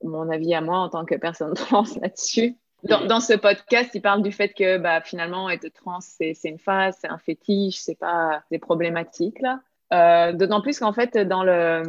mon 0.03 0.31
avis 0.31 0.55
à 0.55 0.61
moi 0.61 0.79
en 0.79 0.89
tant 0.89 1.05
que 1.05 1.17
personne 1.17 1.55
trans 1.55 1.85
là-dessus. 2.01 2.57
Dans, 2.85 3.21
ce 3.21 3.35
podcast, 3.35 3.91
il 3.95 4.01
parle 4.01 4.23
du 4.23 4.33
fait 4.33 4.55
que 4.55 4.79
bah, 4.79 5.03
finalement, 5.03 5.51
être 5.51 5.69
trans, 5.69 6.01
c'est 6.01 6.33
une 6.45 6.59
phase, 6.59 6.97
c'est 6.99 7.09
un 7.09 7.19
fétiche, 7.19 7.77
c'est 7.77 7.99
pas 7.99 8.43
des 8.51 8.59
problématiques. 8.59 9.39
là. 9.41 10.33
D'autant 10.33 10.63
plus 10.63 10.79
qu'en 10.79 10.95
fait, 10.95 11.19
dans, 11.19 11.43
le, 11.43 11.83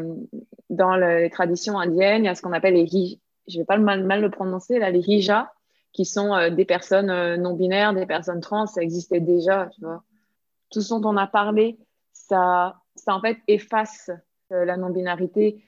dans 0.69 0.97
les 0.97 1.30
traditions 1.30 1.80
indiennes, 1.80 2.24
il 2.24 2.26
y 2.26 2.30
a 2.30 2.36
ce 2.36 2.41
qu'on 2.41 2.52
appelle 2.52 2.74
les, 2.74 3.19
je 3.47 3.60
vais 3.60 3.65
pas 3.65 3.77
mal, 3.77 4.21
le 4.21 4.30
prononcer, 4.30 4.80
là, 4.80 4.89
les 4.89 4.99
Rija, 4.99 5.51
qui 5.93 6.06
sont 6.06 6.34
euh, 6.34 6.49
des 6.49 6.65
personnes 6.65 7.10
euh, 7.10 7.38
non 7.38 7.54
binaires, 7.54 7.93
des 7.93 8.06
personnes 8.06 8.39
trans, 8.41 8.65
ça 8.65 8.82
existait 8.82 9.19
déjà, 9.19 9.69
tu 9.73 9.82
vois. 9.82 10.04
Tout 10.71 10.82
ce 10.82 10.93
dont 10.93 11.10
on 11.10 11.17
a 11.17 11.27
parlé, 11.27 11.77
ça, 12.13 12.77
ça 12.95 13.15
en 13.15 13.21
fait 13.21 13.38
efface 13.47 14.10
euh, 14.51 14.65
la 14.65 14.77
non-binarité. 14.77 15.63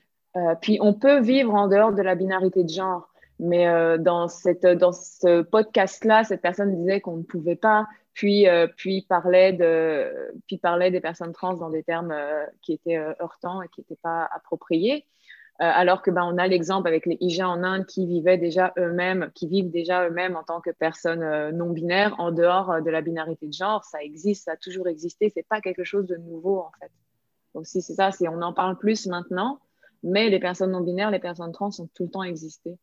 puis 0.61 0.79
on 0.81 0.93
peut 0.93 1.19
vivre 1.19 1.53
en 1.53 1.67
dehors 1.67 1.93
de 1.93 2.01
la 2.01 2.15
binarité 2.15 2.63
de 2.63 2.69
genre. 2.69 3.09
Mais 3.39 3.67
dans, 3.99 4.27
cette, 4.29 4.65
dans 4.65 4.93
ce 4.93 5.41
podcast-là, 5.41 6.23
cette 6.23 6.41
personne 6.41 6.73
disait 6.75 7.01
qu'on 7.01 7.17
ne 7.17 7.23
pouvait 7.23 7.55
pas, 7.57 7.87
puis, 8.13 8.45
puis, 8.77 9.01
parlait 9.01 9.53
de, 9.53 10.31
puis 10.47 10.57
parlait 10.57 10.91
des 10.91 11.01
personnes 11.01 11.33
trans 11.33 11.55
dans 11.55 11.69
des 11.69 11.83
termes 11.83 12.15
qui 12.61 12.73
étaient 12.73 12.97
heurtants 13.19 13.61
et 13.61 13.67
qui 13.69 13.81
n'étaient 13.81 13.99
pas 14.01 14.29
appropriés. 14.33 15.05
Euh, 15.63 15.71
alors 15.73 16.01
que 16.01 16.11
ben, 16.11 16.23
on 16.23 16.37
a 16.37 16.47
l'exemple 16.47 16.89
avec 16.89 17.05
les 17.05 17.17
Ija 17.21 17.47
en 17.47 17.63
Inde 17.63 17.85
qui 17.85 18.05
vivaient 18.05 18.37
déjà 18.37 18.73
eux-mêmes, 18.77 19.31
qui 19.33 19.47
vivent 19.47 19.69
déjà 19.69 20.05
eux-mêmes 20.05 20.35
en 20.35 20.43
tant 20.43 20.59
que 20.59 20.71
personnes 20.71 21.23
euh, 21.23 21.51
non 21.53 21.69
binaires 21.69 22.15
en 22.19 22.31
dehors 22.31 22.69
euh, 22.69 22.81
de 22.81 22.89
la 22.89 23.01
binarité 23.01 23.47
de 23.47 23.53
genre. 23.53 23.81
Ça 23.85 24.03
existe, 24.03 24.45
ça 24.45 24.53
a 24.53 24.57
toujours 24.57 24.89
existé. 24.89 25.31
C'est 25.33 25.47
pas 25.47 25.61
quelque 25.61 25.85
chose 25.85 26.05
de 26.05 26.17
nouveau 26.17 26.59
en 26.59 26.71
fait. 26.81 26.91
Donc 27.55 27.65
si 27.65 27.81
c'est 27.81 27.93
ça, 27.93 28.11
c'est 28.11 28.27
on 28.27 28.41
en 28.41 28.51
parle 28.51 28.77
plus 28.77 29.07
maintenant, 29.07 29.59
mais 30.01 30.29
les 30.29 30.39
personnes 30.39 30.71
non 30.71 30.81
binaires, 30.81 31.11
les 31.11 31.19
personnes 31.19 31.53
trans 31.53 31.69
ont 31.79 31.89
tout 31.95 32.03
le 32.03 32.09
temps 32.09 32.23
existé. 32.23 32.75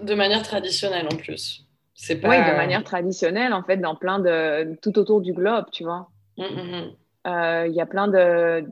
De 0.00 0.14
manière 0.14 0.44
traditionnelle 0.44 1.08
en 1.12 1.16
plus. 1.16 1.66
C'est 1.94 2.20
pas... 2.20 2.28
Oui, 2.28 2.36
de 2.36 2.56
manière 2.56 2.84
traditionnelle 2.84 3.52
en 3.52 3.64
fait, 3.64 3.78
dans 3.78 3.96
plein 3.96 4.20
de 4.20 4.78
tout 4.82 4.96
autour 5.00 5.20
du 5.20 5.32
globe, 5.32 5.64
tu 5.72 5.82
vois. 5.82 6.10
Hum, 6.38 6.46
hum, 6.46 6.74
hum. 6.74 7.66
Il 7.66 7.74
y 7.74 7.80
a 7.80 7.86
plein 7.86 8.06
de, 8.06 8.64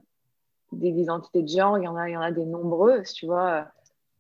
des 0.73 0.91
identités 1.01 1.43
de 1.43 1.49
genre, 1.49 1.79
il 1.79 1.85
y 1.85 1.89
en 1.89 1.97
a, 1.97 2.09
il 2.09 2.13
y 2.13 2.17
en 2.17 2.21
a 2.23 2.33
des 2.33 2.45
nombreuses, 2.45 3.13
tu 3.13 3.27
vois, 3.27 3.69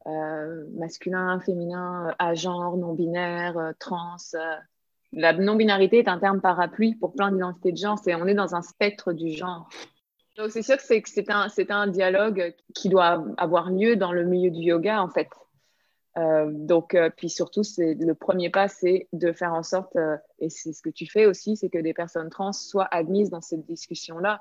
euh, 0.06 0.64
masculin, 0.74 1.38
féminin, 1.40 2.14
à 2.18 2.34
genre, 2.34 2.76
non-binaire, 2.76 3.58
euh, 3.58 3.72
trans. 3.78 4.16
Euh. 4.34 4.56
La 5.12 5.32
non-binarité 5.32 5.98
est 5.98 6.08
un 6.08 6.18
terme 6.18 6.40
parapluie 6.40 6.94
pour 6.94 7.12
plein 7.12 7.30
d'identités 7.30 7.72
de 7.72 7.76
genre. 7.76 7.98
C'est, 7.98 8.14
on 8.14 8.26
est 8.26 8.34
dans 8.34 8.54
un 8.54 8.62
spectre 8.62 9.12
du 9.12 9.30
genre. 9.30 9.68
Donc 10.36 10.50
c'est 10.50 10.62
sûr 10.62 10.76
que 10.76 10.82
c'est, 10.82 11.30
un, 11.30 11.48
un 11.70 11.86
dialogue 11.88 12.54
qui 12.74 12.88
doit 12.88 13.24
avoir 13.38 13.70
lieu 13.70 13.96
dans 13.96 14.12
le 14.12 14.24
milieu 14.24 14.50
du 14.50 14.60
yoga, 14.60 15.02
en 15.02 15.08
fait. 15.08 15.28
donc, 16.16 16.96
puis 17.16 17.28
surtout, 17.28 17.62
le 17.78 18.12
premier 18.12 18.48
pas, 18.48 18.68
c'est 18.68 19.08
de 19.12 19.32
faire 19.32 19.52
en 19.52 19.64
sorte, 19.64 19.96
et 20.38 20.48
c'est 20.48 20.72
ce 20.72 20.80
que 20.80 20.90
tu 20.90 21.06
fais 21.06 21.26
aussi, 21.26 21.56
c'est 21.56 21.68
que 21.68 21.78
des 21.78 21.92
personnes 21.92 22.30
trans 22.30 22.52
soient 22.52 22.86
admises 22.92 23.30
dans 23.30 23.40
cette 23.40 23.66
discussion-là 23.66 24.40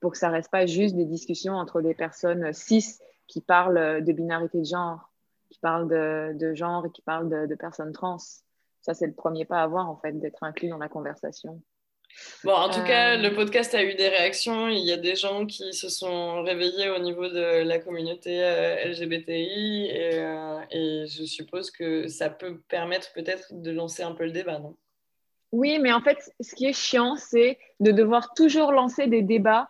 pour 0.00 0.12
que 0.12 0.18
ça 0.18 0.30
reste 0.30 0.50
pas 0.50 0.66
juste 0.66 0.96
des 0.96 1.04
discussions 1.04 1.54
entre 1.54 1.82
des 1.82 1.94
personnes 1.94 2.52
cis 2.52 2.98
qui 3.26 3.40
parlent 3.40 4.02
de 4.02 4.12
binarité 4.12 4.58
de 4.58 4.64
genre, 4.64 5.10
qui 5.50 5.58
parlent 5.60 5.88
de, 5.88 6.54
genre 6.54 6.86
et 6.86 6.90
qui 6.90 7.02
parlent 7.02 7.48
de, 7.48 7.54
personnes 7.54 7.92
trans. 7.92 8.18
Ça, 8.80 8.94
c'est 8.94 9.06
le 9.06 9.12
premier 9.12 9.44
pas 9.44 9.58
à 9.58 9.62
avoir, 9.62 9.88
en 9.90 9.96
fait, 9.96 10.12
d'être 10.18 10.42
inclus 10.42 10.68
dans 10.68 10.78
la 10.78 10.88
conversation. 10.88 11.60
Bon, 12.42 12.52
en 12.52 12.70
tout 12.70 12.82
cas, 12.82 13.14
euh. 13.14 13.22
le 13.22 13.34
podcast 13.34 13.72
a 13.74 13.84
eu 13.84 13.94
des 13.94 14.08
réactions. 14.08 14.68
Il 14.68 14.84
y 14.84 14.92
a 14.92 14.96
des 14.96 15.14
gens 15.14 15.46
qui 15.46 15.72
se 15.72 15.88
sont 15.88 16.42
réveillés 16.42 16.90
au 16.90 16.98
niveau 16.98 17.28
de 17.28 17.62
la 17.62 17.78
communauté 17.78 18.42
euh, 18.42 18.86
LGBTI 18.86 19.86
et, 19.86 20.14
euh, 20.14 20.60
et 20.72 21.04
je 21.06 21.24
suppose 21.24 21.70
que 21.70 22.08
ça 22.08 22.28
peut 22.28 22.58
permettre 22.68 23.12
peut-être 23.12 23.46
de 23.52 23.70
lancer 23.70 24.02
un 24.02 24.12
peu 24.12 24.24
le 24.24 24.32
débat, 24.32 24.58
non? 24.58 24.76
Oui, 25.52 25.78
mais 25.80 25.92
en 25.92 26.00
fait, 26.00 26.18
ce 26.40 26.54
qui 26.54 26.66
est 26.66 26.72
chiant, 26.72 27.16
c'est 27.16 27.58
de 27.80 27.90
devoir 27.90 28.34
toujours 28.34 28.72
lancer 28.72 29.06
des 29.08 29.22
débats 29.22 29.68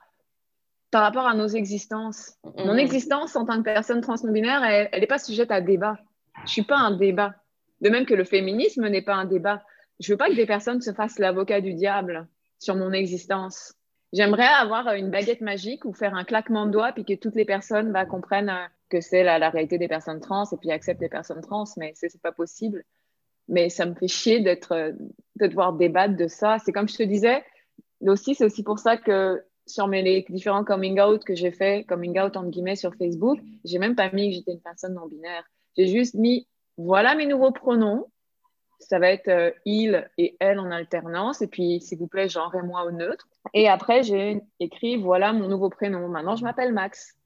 par 0.90 1.02
rapport 1.02 1.26
à 1.26 1.34
nos 1.34 1.46
existences. 1.46 2.36
Mon 2.56 2.76
existence 2.76 3.36
en 3.36 3.44
tant 3.44 3.58
que 3.58 3.64
personne 3.64 4.00
trans 4.00 4.16
elle 4.16 5.00
n'est 5.00 5.06
pas 5.06 5.18
sujette 5.18 5.50
à 5.50 5.60
débat. 5.60 5.98
Je 6.44 6.50
suis 6.50 6.62
pas 6.62 6.78
un 6.78 6.96
débat. 6.96 7.34
De 7.80 7.90
même 7.90 8.06
que 8.06 8.14
le 8.14 8.24
féminisme 8.24 8.88
n'est 8.88 9.02
pas 9.02 9.14
un 9.14 9.24
débat. 9.24 9.62
Je 10.00 10.12
veux 10.12 10.16
pas 10.16 10.28
que 10.28 10.34
des 10.34 10.46
personnes 10.46 10.80
se 10.80 10.92
fassent 10.92 11.18
l'avocat 11.18 11.60
du 11.60 11.74
diable 11.74 12.26
sur 12.58 12.74
mon 12.74 12.92
existence. 12.92 13.74
J'aimerais 14.12 14.46
avoir 14.46 14.92
une 14.94 15.10
baguette 15.10 15.40
magique 15.40 15.84
ou 15.84 15.92
faire 15.92 16.14
un 16.14 16.24
claquement 16.24 16.66
de 16.66 16.72
doigts 16.72 16.92
puis 16.92 17.04
que 17.04 17.14
toutes 17.14 17.36
les 17.36 17.44
personnes 17.44 17.92
bah, 17.92 18.06
comprennent 18.06 18.52
que 18.88 19.00
c'est 19.00 19.22
la, 19.22 19.38
la, 19.38 19.50
réalité 19.50 19.78
des 19.78 19.86
personnes 19.86 20.20
trans 20.20 20.44
et 20.50 20.56
puis 20.56 20.72
acceptent 20.72 21.00
les 21.00 21.08
personnes 21.08 21.40
trans, 21.42 21.64
mais 21.76 21.92
c'est 21.94 22.20
pas 22.20 22.32
possible. 22.32 22.84
Mais 23.48 23.68
ça 23.68 23.86
me 23.86 23.94
fait 23.94 24.08
chier 24.08 24.40
d'être, 24.40 24.94
de 25.36 25.46
devoir 25.46 25.74
débattre 25.74 26.16
de 26.16 26.26
ça. 26.26 26.58
C'est 26.64 26.72
comme 26.72 26.88
je 26.88 26.96
te 26.96 27.02
disais, 27.04 27.44
aussi, 28.00 28.34
c'est 28.34 28.44
aussi 28.44 28.64
pour 28.64 28.80
ça 28.80 28.96
que 28.96 29.42
sur 29.72 29.86
mes 29.86 30.24
différents 30.28 30.64
coming 30.64 31.00
out 31.00 31.24
que 31.24 31.34
j'ai 31.34 31.50
fait, 31.50 31.84
coming 31.86 32.18
out 32.20 32.36
entre 32.36 32.50
guillemets 32.50 32.76
sur 32.76 32.94
Facebook, 32.94 33.40
j'ai 33.64 33.78
même 33.78 33.94
pas 33.94 34.10
mis 34.12 34.30
que 34.30 34.36
j'étais 34.36 34.52
une 34.52 34.60
personne 34.60 34.94
non 34.94 35.06
binaire. 35.06 35.44
J'ai 35.76 35.86
juste 35.86 36.14
mis 36.14 36.46
voilà 36.76 37.14
mes 37.14 37.26
nouveaux 37.26 37.52
pronoms. 37.52 38.06
Ça 38.78 38.98
va 38.98 39.10
être 39.10 39.28
euh, 39.28 39.50
il 39.66 40.08
et 40.16 40.36
elle 40.40 40.58
en 40.58 40.70
alternance. 40.70 41.42
Et 41.42 41.46
puis, 41.46 41.80
s'il 41.80 41.98
vous 41.98 42.06
plaît, 42.06 42.28
genre 42.28 42.54
et 42.54 42.62
moi 42.62 42.84
au 42.84 42.90
neutre. 42.90 43.28
Et 43.52 43.68
après, 43.68 44.02
j'ai 44.02 44.40
écrit 44.58 44.96
voilà 44.96 45.32
mon 45.32 45.48
nouveau 45.48 45.68
prénom. 45.68 46.08
Maintenant, 46.08 46.36
je 46.36 46.44
m'appelle 46.44 46.72
Max. 46.72 47.16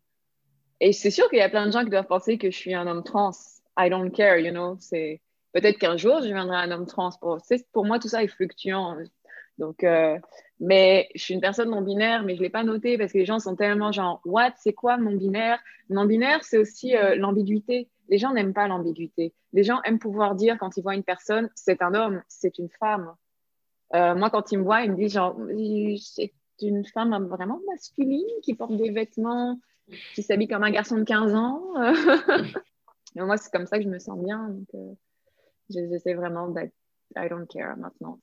Et 0.81 0.93
c'est 0.93 1.11
sûr 1.11 1.29
qu'il 1.29 1.39
y 1.39 1.43
a 1.43 1.49
plein 1.49 1.67
de 1.67 1.73
gens 1.73 1.85
qui 1.85 1.91
doivent 1.91 2.07
penser 2.07 2.39
que 2.39 2.51
je 2.51 2.57
suis 2.57 2.75
un 2.75 2.87
homme 2.87 3.05
trans. 3.05 3.31
I 3.79 3.89
don't 3.89 4.11
care, 4.11 4.39
you 4.39 4.51
know. 4.51 4.77
C'est 4.81 5.21
peut-être 5.53 5.79
qu'un 5.79 5.97
jour, 5.97 6.19
je 6.19 6.29
deviendrai 6.29 6.57
un 6.57 6.71
homme 6.73 6.87
trans. 6.87 7.11
Pour, 7.21 7.39
pour 7.73 7.85
moi, 7.85 7.99
tout 8.01 8.09
ça 8.09 8.25
est 8.25 8.29
fluctuant. 8.29 8.97
Donc, 9.59 9.85
euh, 9.85 10.19
mais 10.65 11.11
je 11.15 11.23
suis 11.23 11.35
une 11.35 11.43
personne 11.43 11.71
non 11.71 11.83
binaire, 11.83 12.23
mais 12.23 12.35
je 12.35 12.41
ne 12.41 12.45
l'ai 12.45 12.51
pas 12.51 12.65
noté 12.65 12.97
parce 12.97 13.13
que 13.13 13.19
les 13.19 13.27
gens 13.27 13.39
sont 13.39 13.55
tellement 13.55 13.93
genre, 13.93 14.23
what, 14.25 14.53
c'est 14.57 14.73
quoi 14.73 14.97
non 14.97 15.15
binaire? 15.15 15.59
Non 15.91 16.07
binaire, 16.07 16.43
c'est 16.43 16.57
aussi 16.57 16.97
euh, 16.97 17.17
l'ambiguïté. 17.17 17.91
Les 18.09 18.17
gens 18.17 18.33
n'aiment 18.33 18.55
pas 18.55 18.67
l'ambiguïté. 18.67 19.35
Les 19.53 19.63
gens 19.63 19.83
aiment 19.85 19.99
pouvoir 19.99 20.35
dire 20.35 20.57
quand 20.59 20.75
ils 20.79 20.83
voient 20.83 20.95
une 20.95 21.05
personne, 21.05 21.51
c'est 21.55 21.83
un 21.83 21.93
homme, 21.93 22.23
c'est 22.29 22.57
une 22.57 22.71
femme. 22.81 23.15
Euh, 23.95 24.15
moi, 24.15 24.31
quand 24.31 24.53
ils 24.53 24.59
me 24.59 24.65
voient, 24.65 24.83
ils 24.83 24.93
me 24.93 24.97
disent 24.97 25.13
genre, 25.13 25.37
c'est 26.01 26.33
une 26.63 26.87
femme 26.87 27.27
vraiment 27.27 27.61
masculine 27.67 28.25
qui 28.43 28.55
porte 28.55 28.75
des 28.75 28.91
vêtements, 28.91 29.61
qui 30.15 30.23
s'habille 30.23 30.49
comme 30.49 30.65
un 30.65 30.71
garçon 30.71 30.97
de 30.97 31.05
15 31.05 31.35
ans. 31.35 31.63
mais 33.15 33.23
moi, 33.23 33.37
c'est 33.37 33.53
comme 33.53 33.67
ça 33.67 33.77
que 33.77 33.85
je 33.85 33.91
me 33.91 33.99
sens 33.99 34.19
bien. 34.19 34.49
Donc, 34.49 34.69
euh, 34.75 34.95
j'essaie 35.69 36.15
vraiment 36.15 36.49
d'être, 36.49 36.73
I 37.17 37.29
don't 37.29 37.47
care 37.47 37.77
maintenant 37.77 38.19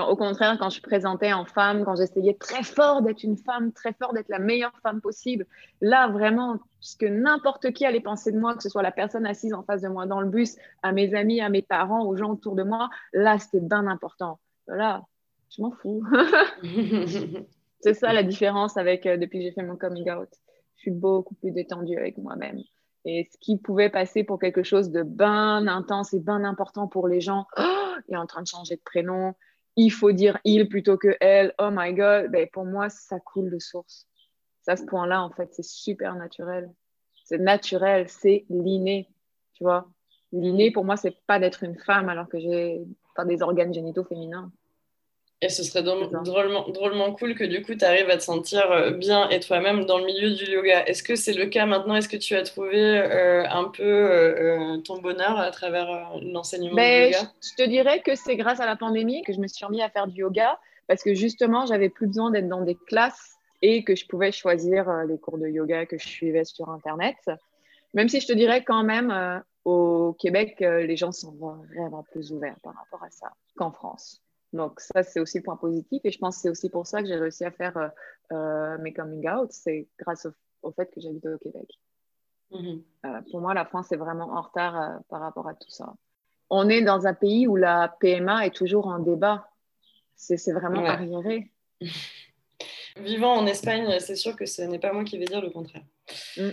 au 0.00 0.16
contraire, 0.16 0.56
quand 0.58 0.70
je 0.70 0.80
présentais 0.80 1.32
en 1.32 1.44
femme, 1.44 1.84
quand 1.84 1.96
j'essayais 1.96 2.34
très 2.34 2.62
fort 2.62 3.02
d'être 3.02 3.22
une 3.22 3.36
femme, 3.36 3.72
très 3.72 3.92
fort 3.92 4.14
d'être 4.14 4.30
la 4.30 4.38
meilleure 4.38 4.72
femme 4.82 5.00
possible, 5.00 5.46
là, 5.82 6.08
vraiment, 6.08 6.58
ce 6.80 6.96
que 6.96 7.06
n'importe 7.06 7.72
qui 7.72 7.84
allait 7.84 8.00
penser 8.00 8.32
de 8.32 8.38
moi, 8.38 8.54
que 8.54 8.62
ce 8.62 8.70
soit 8.70 8.82
la 8.82 8.92
personne 8.92 9.26
assise 9.26 9.52
en 9.52 9.62
face 9.62 9.82
de 9.82 9.88
moi 9.88 10.06
dans 10.06 10.20
le 10.20 10.28
bus, 10.28 10.56
à 10.82 10.92
mes 10.92 11.14
amis, 11.14 11.40
à 11.42 11.50
mes 11.50 11.62
parents, 11.62 12.06
aux 12.06 12.16
gens 12.16 12.30
autour 12.30 12.54
de 12.54 12.62
moi, 12.62 12.88
là, 13.12 13.38
c'était 13.38 13.60
bien 13.60 13.86
important. 13.86 14.38
Voilà, 14.66 15.02
je 15.54 15.60
m'en 15.60 15.72
fous. 15.72 16.04
C'est 17.80 17.94
ça 17.94 18.12
la 18.12 18.22
différence 18.22 18.76
avec 18.76 19.06
euh, 19.06 19.16
depuis 19.16 19.40
que 19.40 19.44
j'ai 19.44 19.52
fait 19.52 19.64
mon 19.64 19.76
coming 19.76 20.08
out. 20.10 20.28
Je 20.76 20.82
suis 20.82 20.90
beaucoup 20.92 21.34
plus 21.34 21.50
détendue 21.50 21.98
avec 21.98 22.16
moi-même. 22.16 22.62
Et 23.04 23.28
ce 23.32 23.36
qui 23.38 23.58
pouvait 23.58 23.90
passer 23.90 24.22
pour 24.22 24.38
quelque 24.38 24.62
chose 24.62 24.90
de 24.90 25.02
bien 25.02 25.66
intense 25.66 26.14
et 26.14 26.20
bien 26.20 26.44
important 26.44 26.86
pour 26.86 27.08
les 27.08 27.20
gens, 27.20 27.46
oh, 27.58 27.62
il 28.08 28.14
est 28.14 28.18
en 28.18 28.26
train 28.26 28.42
de 28.42 28.46
changer 28.46 28.76
de 28.76 28.82
prénom, 28.84 29.34
il 29.76 29.90
faut 29.90 30.12
dire 30.12 30.38
il 30.44 30.68
plutôt 30.68 30.96
que 30.96 31.16
elle, 31.20 31.54
oh 31.58 31.70
my 31.70 31.92
god, 31.94 32.30
ben, 32.30 32.48
pour 32.52 32.64
moi, 32.64 32.88
ça 32.88 33.20
coule 33.20 33.50
de 33.50 33.58
source. 33.58 34.06
Ça, 34.62 34.76
ce 34.76 34.84
point-là, 34.84 35.22
en 35.22 35.30
fait, 35.30 35.52
c'est 35.52 35.64
super 35.64 36.14
naturel. 36.14 36.72
C'est 37.24 37.38
naturel, 37.38 38.08
c'est 38.08 38.44
l'inné, 38.48 39.08
tu 39.54 39.64
vois. 39.64 39.88
L'inné, 40.32 40.70
pour 40.70 40.84
moi, 40.84 40.96
c'est 40.96 41.16
pas 41.26 41.38
d'être 41.38 41.62
une 41.62 41.78
femme 41.78 42.08
alors 42.08 42.28
que 42.28 42.38
j'ai 42.38 42.82
des 43.26 43.42
organes 43.42 43.74
génitaux 43.74 44.04
féminins. 44.04 44.50
Et 45.42 45.48
ce 45.48 45.64
serait 45.64 45.82
drôlement, 45.82 46.68
drôlement 46.68 47.12
cool 47.12 47.34
que 47.34 47.42
du 47.42 47.62
coup, 47.62 47.74
tu 47.74 47.84
arrives 47.84 48.08
à 48.08 48.16
te 48.16 48.22
sentir 48.22 48.70
euh, 48.70 48.92
bien 48.92 49.28
et 49.28 49.40
toi-même 49.40 49.86
dans 49.86 49.98
le 49.98 50.04
milieu 50.04 50.30
du 50.30 50.44
yoga. 50.44 50.84
Est-ce 50.86 51.02
que 51.02 51.16
c'est 51.16 51.32
le 51.32 51.46
cas 51.46 51.66
maintenant? 51.66 51.96
Est-ce 51.96 52.08
que 52.08 52.16
tu 52.16 52.36
as 52.36 52.44
trouvé 52.44 52.78
euh, 52.78 53.44
un 53.50 53.64
peu 53.64 53.82
euh, 53.82 54.76
ton 54.78 54.98
bonheur 54.98 55.36
à 55.36 55.50
travers 55.50 56.12
l'enseignement 56.22 56.76
ben, 56.76 57.08
du 57.08 57.16
yoga? 57.16 57.32
je, 57.42 57.64
te 57.64 57.68
dirais 57.68 58.00
que 58.02 58.14
c'est 58.14 58.36
grâce 58.36 58.60
à 58.60 58.66
la 58.66 58.76
pandémie 58.76 59.22
que 59.24 59.32
je 59.32 59.40
me 59.40 59.48
suis 59.48 59.64
remis 59.64 59.82
à 59.82 59.90
faire 59.90 60.06
du 60.06 60.20
yoga 60.20 60.60
parce 60.86 61.02
que 61.02 61.12
justement, 61.12 61.66
j'avais 61.66 61.88
plus 61.88 62.06
besoin 62.06 62.30
d'être 62.30 62.48
dans 62.48 62.62
des 62.62 62.76
classes 62.86 63.32
et 63.62 63.82
que 63.82 63.96
je 63.96 64.06
pouvais 64.06 64.30
choisir 64.30 64.88
les 65.08 65.18
cours 65.18 65.38
de 65.38 65.48
yoga 65.48 65.86
que 65.86 65.98
je 65.98 66.06
suivais 66.06 66.44
sur 66.44 66.68
Internet. 66.70 67.16
Même 67.94 68.08
si 68.08 68.20
je 68.20 68.28
te 68.28 68.32
dirais 68.32 68.62
quand 68.62 68.84
même, 68.84 69.42
au 69.64 70.16
Québec, 70.18 70.56
les 70.60 70.96
gens 70.96 71.12
sont 71.12 71.32
vraiment 71.32 72.04
plus 72.10 72.32
ouverts 72.32 72.56
par 72.62 72.74
rapport 72.74 73.02
à 73.02 73.10
ça 73.10 73.32
qu'en 73.56 73.70
France. 73.70 74.20
Donc, 74.52 74.80
ça, 74.80 75.02
c'est 75.02 75.20
aussi 75.20 75.38
le 75.38 75.44
point 75.44 75.56
positif. 75.56 76.00
Et 76.04 76.10
je 76.10 76.18
pense 76.18 76.36
que 76.36 76.42
c'est 76.42 76.48
aussi 76.50 76.68
pour 76.68 76.86
ça 76.86 77.00
que 77.00 77.08
j'ai 77.08 77.16
réussi 77.16 77.44
à 77.44 77.50
faire 77.50 77.76
euh, 77.76 77.88
euh, 78.32 78.78
mes 78.78 78.92
coming 78.92 79.28
out. 79.28 79.50
C'est 79.50 79.88
grâce 79.98 80.26
au, 80.62 80.72
fait 80.72 80.90
que 80.92 81.00
j'habite 81.00 81.26
au 81.26 81.38
Québec. 81.38 81.68
Mm-hmm. 82.52 82.82
Euh, 83.06 83.20
pour 83.30 83.40
moi, 83.40 83.54
la 83.54 83.64
France 83.64 83.90
est 83.92 83.96
vraiment 83.96 84.30
en 84.30 84.42
retard 84.42 85.00
par 85.08 85.20
rapport 85.20 85.48
à 85.48 85.54
tout 85.54 85.70
ça. 85.70 85.94
On 86.50 86.68
est 86.68 86.82
dans 86.82 87.06
un 87.06 87.14
pays 87.14 87.46
où 87.46 87.56
la 87.56 87.96
PMA 88.00 88.46
est 88.46 88.54
toujours 88.54 88.86
en 88.86 88.98
débat. 88.98 89.48
C'est 90.14 90.52
vraiment 90.52 90.84
arriéré. 90.84 91.50
Vivant 92.96 93.36
en 93.36 93.46
Espagne, 93.46 93.98
c'est 94.00 94.16
sûr 94.16 94.36
que 94.36 94.44
ce 94.44 94.60
n'est 94.60 94.78
pas 94.78 94.92
moi 94.92 95.02
qui 95.04 95.16
vais 95.16 95.24
dire 95.24 95.40
le 95.40 95.48
contraire. 95.48 95.84
Mm. 96.36 96.50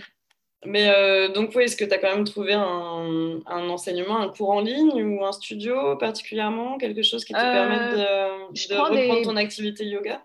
Mais 0.66 0.92
euh, 0.94 1.32
donc, 1.32 1.52
oui, 1.54 1.64
est-ce 1.64 1.76
que 1.76 1.86
tu 1.86 1.94
as 1.94 1.98
quand 1.98 2.14
même 2.14 2.24
trouvé 2.24 2.52
un, 2.52 3.40
enseignement, 3.46 4.18
un 4.18 4.28
cours 4.28 4.50
en 4.50 4.60
ligne 4.60 5.02
ou 5.02 5.24
un 5.24 5.32
studio 5.32 5.96
particulièrement, 5.96 6.76
quelque 6.76 7.02
chose 7.02 7.24
qui 7.24 7.32
te 7.32 7.38
euh, 7.38 7.40
permette 7.40 7.96
de, 7.96 8.74
reprendre 8.74 9.22
ton 9.22 9.36
activité 9.36 9.86
yoga? 9.86 10.22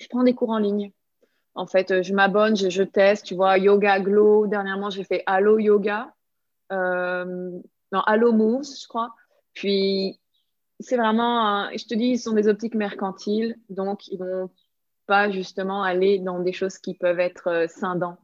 Je 0.00 0.06
prends 0.08 0.22
des 0.22 0.34
cours 0.34 0.50
en 0.50 0.58
ligne. 0.58 0.92
En 1.56 1.66
fait, 1.66 2.02
je 2.02 2.12
m'abonne, 2.12 2.54
je, 2.54 2.82
teste, 2.82 3.26
tu 3.26 3.34
vois, 3.34 3.58
Yoga 3.58 3.98
Glow. 3.98 4.46
Dernièrement, 4.46 4.90
j'ai 4.90 5.04
fait 5.04 5.22
Allo 5.26 5.58
Yoga. 5.58 6.12
Euh, 6.70 7.24
non, 7.92 8.00
Allo 8.00 8.32
Moves, 8.32 8.66
je 8.80 8.86
crois. 8.86 9.14
Puis, 9.54 10.20
c'est 10.78 10.96
vraiment, 10.96 11.70
je 11.72 11.84
te 11.86 11.94
dis, 11.94 12.08
ils 12.08 12.18
sont 12.18 12.34
des 12.34 12.46
optiques 12.46 12.74
mercantiles, 12.74 13.58
donc 13.70 14.06
ils 14.08 14.18
vont 14.18 14.50
pas 15.06 15.30
justement 15.30 15.82
aller 15.82 16.18
dans 16.18 16.40
des 16.40 16.52
choses 16.52 16.78
qui 16.78 16.94
peuvent 16.94 17.20
être 17.20 17.64
scindants 17.68 18.18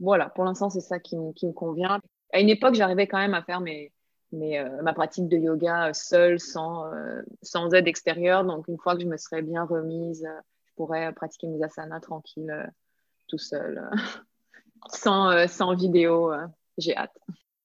voilà, 0.00 0.30
pour 0.30 0.44
l'instant, 0.44 0.70
c'est 0.70 0.80
ça 0.80 0.98
qui, 0.98 1.16
me 1.16 1.52
convient. 1.52 2.00
À 2.32 2.40
une 2.40 2.48
époque, 2.48 2.74
j'arrivais 2.74 3.06
quand 3.06 3.18
même 3.18 3.34
à 3.34 3.42
faire 3.42 3.60
mes, 3.60 3.92
euh, 4.32 4.82
ma 4.82 4.94
pratique 4.94 5.28
de 5.28 5.36
yoga 5.36 5.92
seule, 5.92 6.40
sans, 6.40 6.86
euh, 6.92 7.22
sans 7.42 7.72
aide 7.74 7.86
extérieure. 7.86 8.44
Donc, 8.44 8.66
une 8.68 8.78
fois 8.78 8.96
que 8.96 9.02
je 9.02 9.06
me 9.06 9.16
serais 9.16 9.42
bien 9.42 9.64
remise, 9.64 10.24
euh, 10.24 10.40
je 10.64 10.72
pourrais 10.74 11.12
pratiquer 11.12 11.48
mes 11.48 11.62
asanas 11.62 12.00
tranquille, 12.00 12.72
tout 13.28 13.38
seul, 13.38 13.90
sans, 14.88 15.46
sans 15.46 15.74
vidéo. 15.74 16.32
J'ai 16.78 16.96
hâte. 16.96 17.16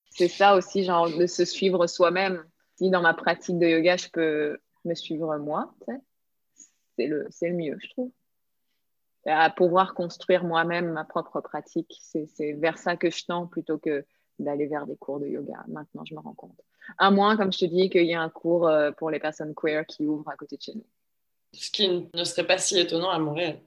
C'est 0.10 0.28
ça 0.28 0.56
aussi, 0.56 0.84
genre, 0.84 1.10
de 1.10 1.28
se 1.28 1.46
suivre 1.46 1.88
soi-même. 1.88 2.44
Si 2.78 2.90
dans 2.90 3.02
ma 3.02 3.14
pratique 3.14 3.58
de 3.58 3.68
yoga, 3.68 3.96
je 3.96 4.10
peux 4.10 4.58
me 4.84 4.94
suivre 4.94 5.38
moi, 5.38 5.74
c'est 6.98 7.08
le, 7.08 7.30
le 7.42 7.54
mieux, 7.54 7.78
je 7.82 7.90
trouve 7.92 8.12
à 9.26 9.50
pouvoir 9.50 9.94
construire 9.94 10.44
moi-même 10.44 10.92
ma 10.92 11.04
propre 11.04 11.42
pratique. 11.42 12.00
C'est 12.02 12.54
vers 12.54 12.78
ça 12.78 12.96
que 12.96 13.10
je 13.10 13.26
tends 13.26 13.48
plutôt 13.48 13.78
que 13.78 14.06
d'aller 14.40 14.68
vers 14.68 14.86
des 14.86 14.96
cours 14.96 15.20
de 15.20 15.28
yoga. 15.28 15.64
Maintenant, 15.68 16.04
je 16.06 16.14
me 16.14 16.20
rends 16.20 16.34
compte. 16.34 16.60
À 16.98 17.12
moins, 17.12 17.38
comme 17.38 17.52
je 17.52 17.60
te 17.60 17.66
dis, 17.66 17.90
qu'il 17.90 18.06
y 18.06 18.12
ait 18.12 18.16
un 18.16 18.30
cours 18.30 18.68
euh, 18.68 18.92
pour 18.92 19.10
les 19.10 19.20
personnes 19.20 19.54
queer 19.56 19.86
qui 19.86 20.06
ouvre 20.06 20.28
à 20.30 20.36
côté 20.36 20.58
de 20.58 20.62
chez 20.62 20.74
nous. 20.76 20.86
Ce 21.54 21.72
qui 21.72 22.10
ne 22.14 22.24
serait 22.24 22.46
pas 22.46 22.58
si 22.58 22.78
étonnant 22.80 23.10
à 23.10 23.18
Montréal. 23.18 23.60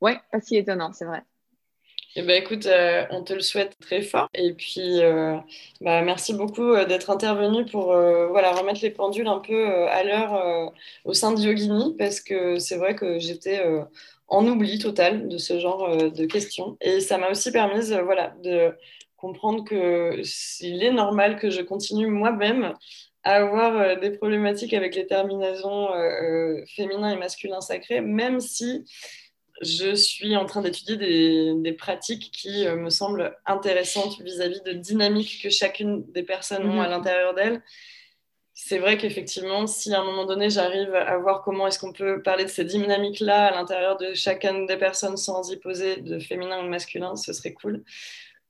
Oui, 0.00 0.12
pas 0.30 0.40
si 0.40 0.56
étonnant, 0.56 0.92
c'est 0.92 1.04
vrai. 1.04 1.22
Eh 2.18 2.22
ben, 2.22 2.42
écoute, 2.42 2.64
euh, 2.64 3.04
on 3.10 3.22
te 3.22 3.34
le 3.34 3.40
souhaite 3.40 3.76
très 3.78 4.00
fort. 4.00 4.28
Et 4.32 4.54
puis, 4.54 5.02
euh, 5.02 5.36
bah, 5.82 6.00
merci 6.00 6.32
beaucoup 6.32 6.74
d'être 6.86 7.10
intervenu 7.10 7.66
pour 7.66 7.86
voilà, 7.86 8.52
remettre 8.52 8.80
les 8.82 8.90
pendules 8.90 9.26
un 9.26 9.40
peu 9.40 9.86
à 9.88 10.02
l'heure 10.02 10.72
au 11.04 11.12
sein 11.12 11.32
de 11.32 11.40
Yogini, 11.40 11.94
parce 11.98 12.20
que 12.20 12.58
c'est 12.58 12.76
vrai 12.76 12.94
que 12.94 13.18
j'étais 13.18 13.62
en 14.28 14.46
oubli 14.46 14.78
total 14.78 15.28
de 15.28 15.38
ce 15.38 15.58
genre 15.58 15.84
euh, 15.84 16.10
de 16.10 16.26
questions. 16.26 16.76
Et 16.80 17.00
ça 17.00 17.18
m'a 17.18 17.30
aussi 17.30 17.52
permis 17.52 17.92
euh, 17.92 18.02
voilà, 18.02 18.34
de 18.42 18.72
comprendre 19.16 19.64
qu'il 19.64 20.82
est 20.82 20.92
normal 20.92 21.38
que 21.38 21.50
je 21.50 21.62
continue 21.62 22.06
moi-même 22.06 22.74
à 23.22 23.36
avoir 23.36 23.76
euh, 23.76 23.96
des 23.96 24.10
problématiques 24.10 24.74
avec 24.74 24.94
les 24.94 25.06
terminaisons 25.06 25.88
féminin 26.76 27.12
et 27.12 27.16
masculin 27.16 27.60
sacré, 27.60 28.00
même 28.00 28.40
si 28.40 28.84
je 29.62 29.94
suis 29.94 30.36
en 30.36 30.44
train 30.44 30.60
d'étudier 30.60 30.96
des, 30.96 31.72
pratiques 31.72 32.30
qui 32.30 32.66
me 32.68 32.90
semblent 32.90 33.34
intéressantes 33.46 34.20
vis-à-vis 34.20 34.60
de 34.60 34.72
dynamiques 34.72 35.40
que 35.42 35.48
chacune 35.48 36.04
des 36.12 36.22
personnes 36.22 36.66
ont 36.68 36.82
à 36.82 36.84
mhm. 36.84 36.90
l'intérieur 36.90 37.34
d'elles 37.34 37.62
c'est 38.58 38.78
vrai 38.78 38.96
qu'effectivement, 38.96 39.66
si 39.66 39.92
à 39.94 40.00
un 40.00 40.04
moment 40.04 40.24
donné, 40.24 40.48
j'arrive 40.48 40.94
à 40.94 41.18
voir 41.18 41.42
comment 41.42 41.66
est-ce 41.66 41.78
qu'on 41.78 41.92
peut 41.92 42.22
parler 42.22 42.44
de 42.44 42.48
ces 42.48 42.64
dynamiques-là 42.64 43.48
à 43.48 43.50
l'intérieur 43.54 43.98
de 43.98 44.14
chacune 44.14 44.64
des 44.64 44.78
personnes 44.78 45.18
sans 45.18 45.52
y 45.52 45.58
poser 45.58 45.98
de 45.98 46.18
féminin 46.18 46.60
ou 46.60 46.62
de 46.62 46.70
masculin, 46.70 47.16
ce 47.16 47.34
serait 47.34 47.52
cool. 47.52 47.84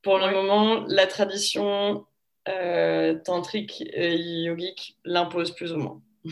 Pour 0.02 0.18
le 0.18 0.30
moment, 0.30 0.84
la 0.86 1.08
tradition 1.08 2.06
euh, 2.48 3.14
tantrique 3.14 3.82
et 3.92 4.16
yogique 4.16 4.96
l'impose 5.04 5.50
plus 5.50 5.72
ou 5.72 5.78
moins. 5.78 6.00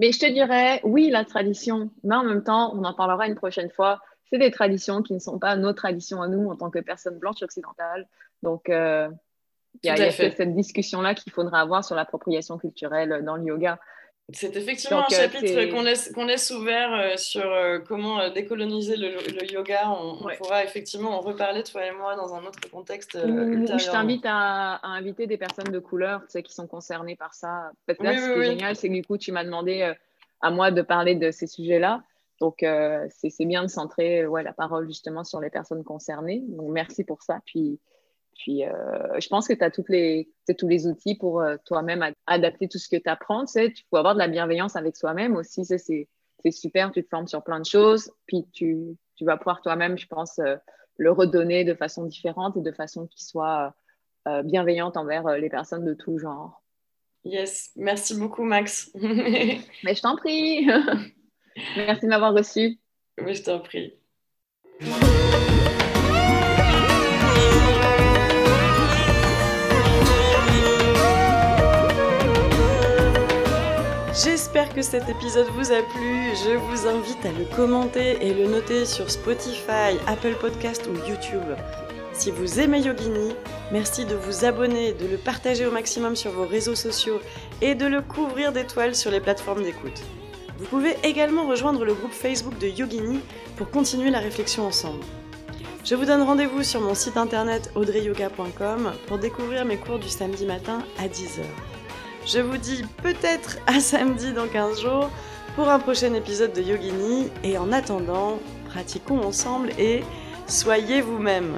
Mais 0.00 0.10
je 0.10 0.18
te 0.18 0.32
dirais, 0.32 0.80
oui, 0.82 1.08
la 1.08 1.24
tradition, 1.24 1.90
mais 2.02 2.16
en 2.16 2.24
même 2.24 2.42
temps, 2.42 2.74
on 2.74 2.82
en 2.82 2.92
parlera 2.92 3.28
une 3.28 3.36
prochaine 3.36 3.70
fois. 3.70 4.00
C'est 4.30 4.38
des 4.38 4.50
traditions 4.50 5.02
qui 5.02 5.14
ne 5.14 5.20
sont 5.20 5.38
pas 5.38 5.54
nos 5.54 5.72
traditions 5.72 6.22
à 6.22 6.26
nous 6.26 6.50
en 6.50 6.56
tant 6.56 6.70
que 6.70 6.80
personnes 6.80 7.20
blanches 7.20 7.42
occidentales. 7.42 8.08
Donc, 8.42 8.68
euh, 8.68 9.08
il 9.82 9.86
y 9.86 9.90
a, 9.90 10.10
cette 10.10 10.54
discussion-là 10.54 11.14
qu'il 11.14 11.32
faudra 11.32 11.60
avoir 11.60 11.84
sur 11.84 11.94
l'appropriation 11.94 12.58
culturelle 12.58 13.22
dans 13.24 13.36
le 13.36 13.44
yoga. 13.44 13.78
C'est 14.32 14.56
effectivement 14.56 15.02
un 15.02 15.04
euh, 15.04 15.16
chapitre 15.16 15.70
qu'on 15.70 15.82
laisse, 15.82 16.10
qu'on 16.12 16.24
laisse 16.24 16.50
ouvert 16.50 16.92
euh, 16.92 17.16
sur 17.16 17.46
euh, 17.46 17.78
comment 17.78 18.28
décoloniser 18.30 18.96
le, 18.96 19.52
yoga. 19.52 19.88
On, 19.88 20.18
pourra 20.36 20.64
effectivement 20.64 21.10
en 21.10 21.20
reparler, 21.20 21.62
toi 21.62 21.86
et 21.86 21.92
moi, 21.92 22.16
dans 22.16 22.34
un 22.34 22.44
autre 22.44 22.68
contexte. 22.70 23.16
je 23.16 23.90
t'invite 23.90 24.24
à, 24.26 24.80
inviter 24.82 25.28
des 25.28 25.36
personnes 25.36 25.70
de 25.70 25.78
couleur 25.78 26.22
tu 26.22 26.26
sais, 26.30 26.42
qui 26.42 26.52
sont 26.52 26.66
concernées 26.66 27.14
par 27.14 27.34
ça. 27.34 27.70
Peut-être 27.86 28.02
là, 28.02 28.16
ce 28.16 28.34
qui 28.34 28.40
est 28.40 28.44
génial, 28.46 28.74
c'est 28.74 28.88
que 28.88 28.94
du 28.94 29.04
coup, 29.04 29.16
tu 29.16 29.30
m'as 29.30 29.44
demandé 29.44 29.94
à 30.40 30.50
moi 30.50 30.72
de 30.72 30.82
parler 30.82 31.14
de 31.14 31.30
ces 31.30 31.46
sujets-là. 31.46 32.02
Donc, 32.40 32.64
c'est 33.10 33.44
bien 33.44 33.62
de 33.62 33.68
centrer 33.68 34.26
ouais, 34.26 34.42
la 34.42 34.52
parole 34.52 34.88
justement 34.88 35.22
sur 35.22 35.40
les 35.40 35.50
personnes 35.50 35.84
concernées. 35.84 36.42
Donc, 36.48 36.70
merci 36.70 37.04
pour 37.04 37.22
ça. 37.22 37.38
Puis, 37.46 37.78
puis, 38.38 38.64
euh, 38.64 39.18
je 39.18 39.28
pense 39.28 39.48
que 39.48 39.54
tu 39.54 39.64
as 39.64 39.70
toutes 39.70 39.88
les, 39.88 40.28
tous 40.58 40.68
les 40.68 40.86
outils 40.86 41.14
pour 41.14 41.40
euh, 41.40 41.56
toi-même 41.64 42.04
adapter 42.26 42.68
tout 42.68 42.78
ce 42.78 42.88
que 42.88 42.96
tu 42.96 43.08
apprends. 43.08 43.44
Tu 43.46 43.84
peux 43.90 43.98
avoir 43.98 44.14
de 44.14 44.18
la 44.18 44.28
bienveillance 44.28 44.76
avec 44.76 44.96
soi-même 44.96 45.36
aussi. 45.36 45.64
C'est 45.64 46.06
super, 46.50 46.92
tu 46.92 47.02
te 47.02 47.08
formes 47.08 47.26
sur 47.26 47.42
plein 47.42 47.60
de 47.60 47.64
choses. 47.64 48.12
Puis, 48.26 48.46
tu, 48.52 48.96
tu 49.16 49.24
vas 49.24 49.36
pouvoir 49.36 49.62
toi-même, 49.62 49.98
je 49.98 50.06
pense, 50.06 50.38
euh, 50.38 50.56
le 50.96 51.10
redonner 51.10 51.64
de 51.64 51.74
façon 51.74 52.04
différente 52.04 52.56
et 52.56 52.62
de 52.62 52.72
façon 52.72 53.06
qui 53.06 53.24
soit 53.24 53.74
bienveillante 54.42 54.96
envers 54.96 55.38
les 55.38 55.48
personnes 55.48 55.84
de 55.84 55.94
tout 55.94 56.18
genre. 56.18 56.64
Yes, 57.22 57.70
merci 57.76 58.18
beaucoup, 58.18 58.42
Max. 58.42 58.90
Mais 58.96 59.94
je 59.94 60.02
t'en 60.02 60.16
prie. 60.16 60.66
merci 61.76 62.06
de 62.06 62.08
m'avoir 62.08 62.34
reçu. 62.34 62.80
Mais 63.22 63.34
je 63.34 63.44
t'en 63.44 63.60
prie. 63.60 63.94
J'espère 74.24 74.72
que 74.72 74.80
cet 74.80 75.10
épisode 75.10 75.48
vous 75.48 75.72
a 75.72 75.82
plu. 75.82 76.30
Je 76.42 76.56
vous 76.56 76.86
invite 76.86 77.26
à 77.26 77.32
le 77.32 77.44
commenter 77.54 78.16
et 78.22 78.32
le 78.32 78.46
noter 78.46 78.86
sur 78.86 79.10
Spotify, 79.10 79.98
Apple 80.06 80.36
Podcast 80.40 80.88
ou 80.88 81.06
YouTube. 81.06 81.42
Si 82.14 82.30
vous 82.30 82.58
aimez 82.58 82.80
Yogini, 82.80 83.34
merci 83.72 84.06
de 84.06 84.14
vous 84.14 84.46
abonner, 84.46 84.94
de 84.94 85.06
le 85.06 85.18
partager 85.18 85.66
au 85.66 85.70
maximum 85.70 86.16
sur 86.16 86.30
vos 86.30 86.46
réseaux 86.46 86.74
sociaux 86.74 87.20
et 87.60 87.74
de 87.74 87.84
le 87.84 88.00
couvrir 88.00 88.52
d'étoiles 88.52 88.94
sur 88.94 89.10
les 89.10 89.20
plateformes 89.20 89.62
d'écoute. 89.62 90.02
Vous 90.58 90.64
pouvez 90.64 90.96
également 91.02 91.46
rejoindre 91.46 91.84
le 91.84 91.92
groupe 91.92 92.12
Facebook 92.12 92.58
de 92.58 92.68
Yogini 92.68 93.20
pour 93.56 93.68
continuer 93.68 94.08
la 94.08 94.20
réflexion 94.20 94.66
ensemble. 94.66 95.04
Je 95.84 95.94
vous 95.94 96.06
donne 96.06 96.22
rendez-vous 96.22 96.62
sur 96.62 96.80
mon 96.80 96.94
site 96.94 97.18
internet 97.18 97.70
audreyyoga.com 97.74 98.92
pour 99.08 99.18
découvrir 99.18 99.66
mes 99.66 99.76
cours 99.76 99.98
du 99.98 100.08
samedi 100.08 100.46
matin 100.46 100.78
à 100.98 101.06
10h. 101.06 101.42
Je 102.26 102.40
vous 102.40 102.56
dis 102.56 102.82
peut-être 103.04 103.58
à 103.68 103.78
samedi 103.78 104.32
dans 104.32 104.48
15 104.48 104.80
jours 104.80 105.10
pour 105.54 105.68
un 105.68 105.78
prochain 105.78 106.12
épisode 106.12 106.52
de 106.52 106.60
Yogini. 106.60 107.30
Et 107.44 107.56
en 107.56 107.70
attendant, 107.70 108.40
pratiquons 108.68 109.20
ensemble 109.20 109.70
et 109.78 110.02
soyez 110.48 111.02
vous-même. 111.02 111.56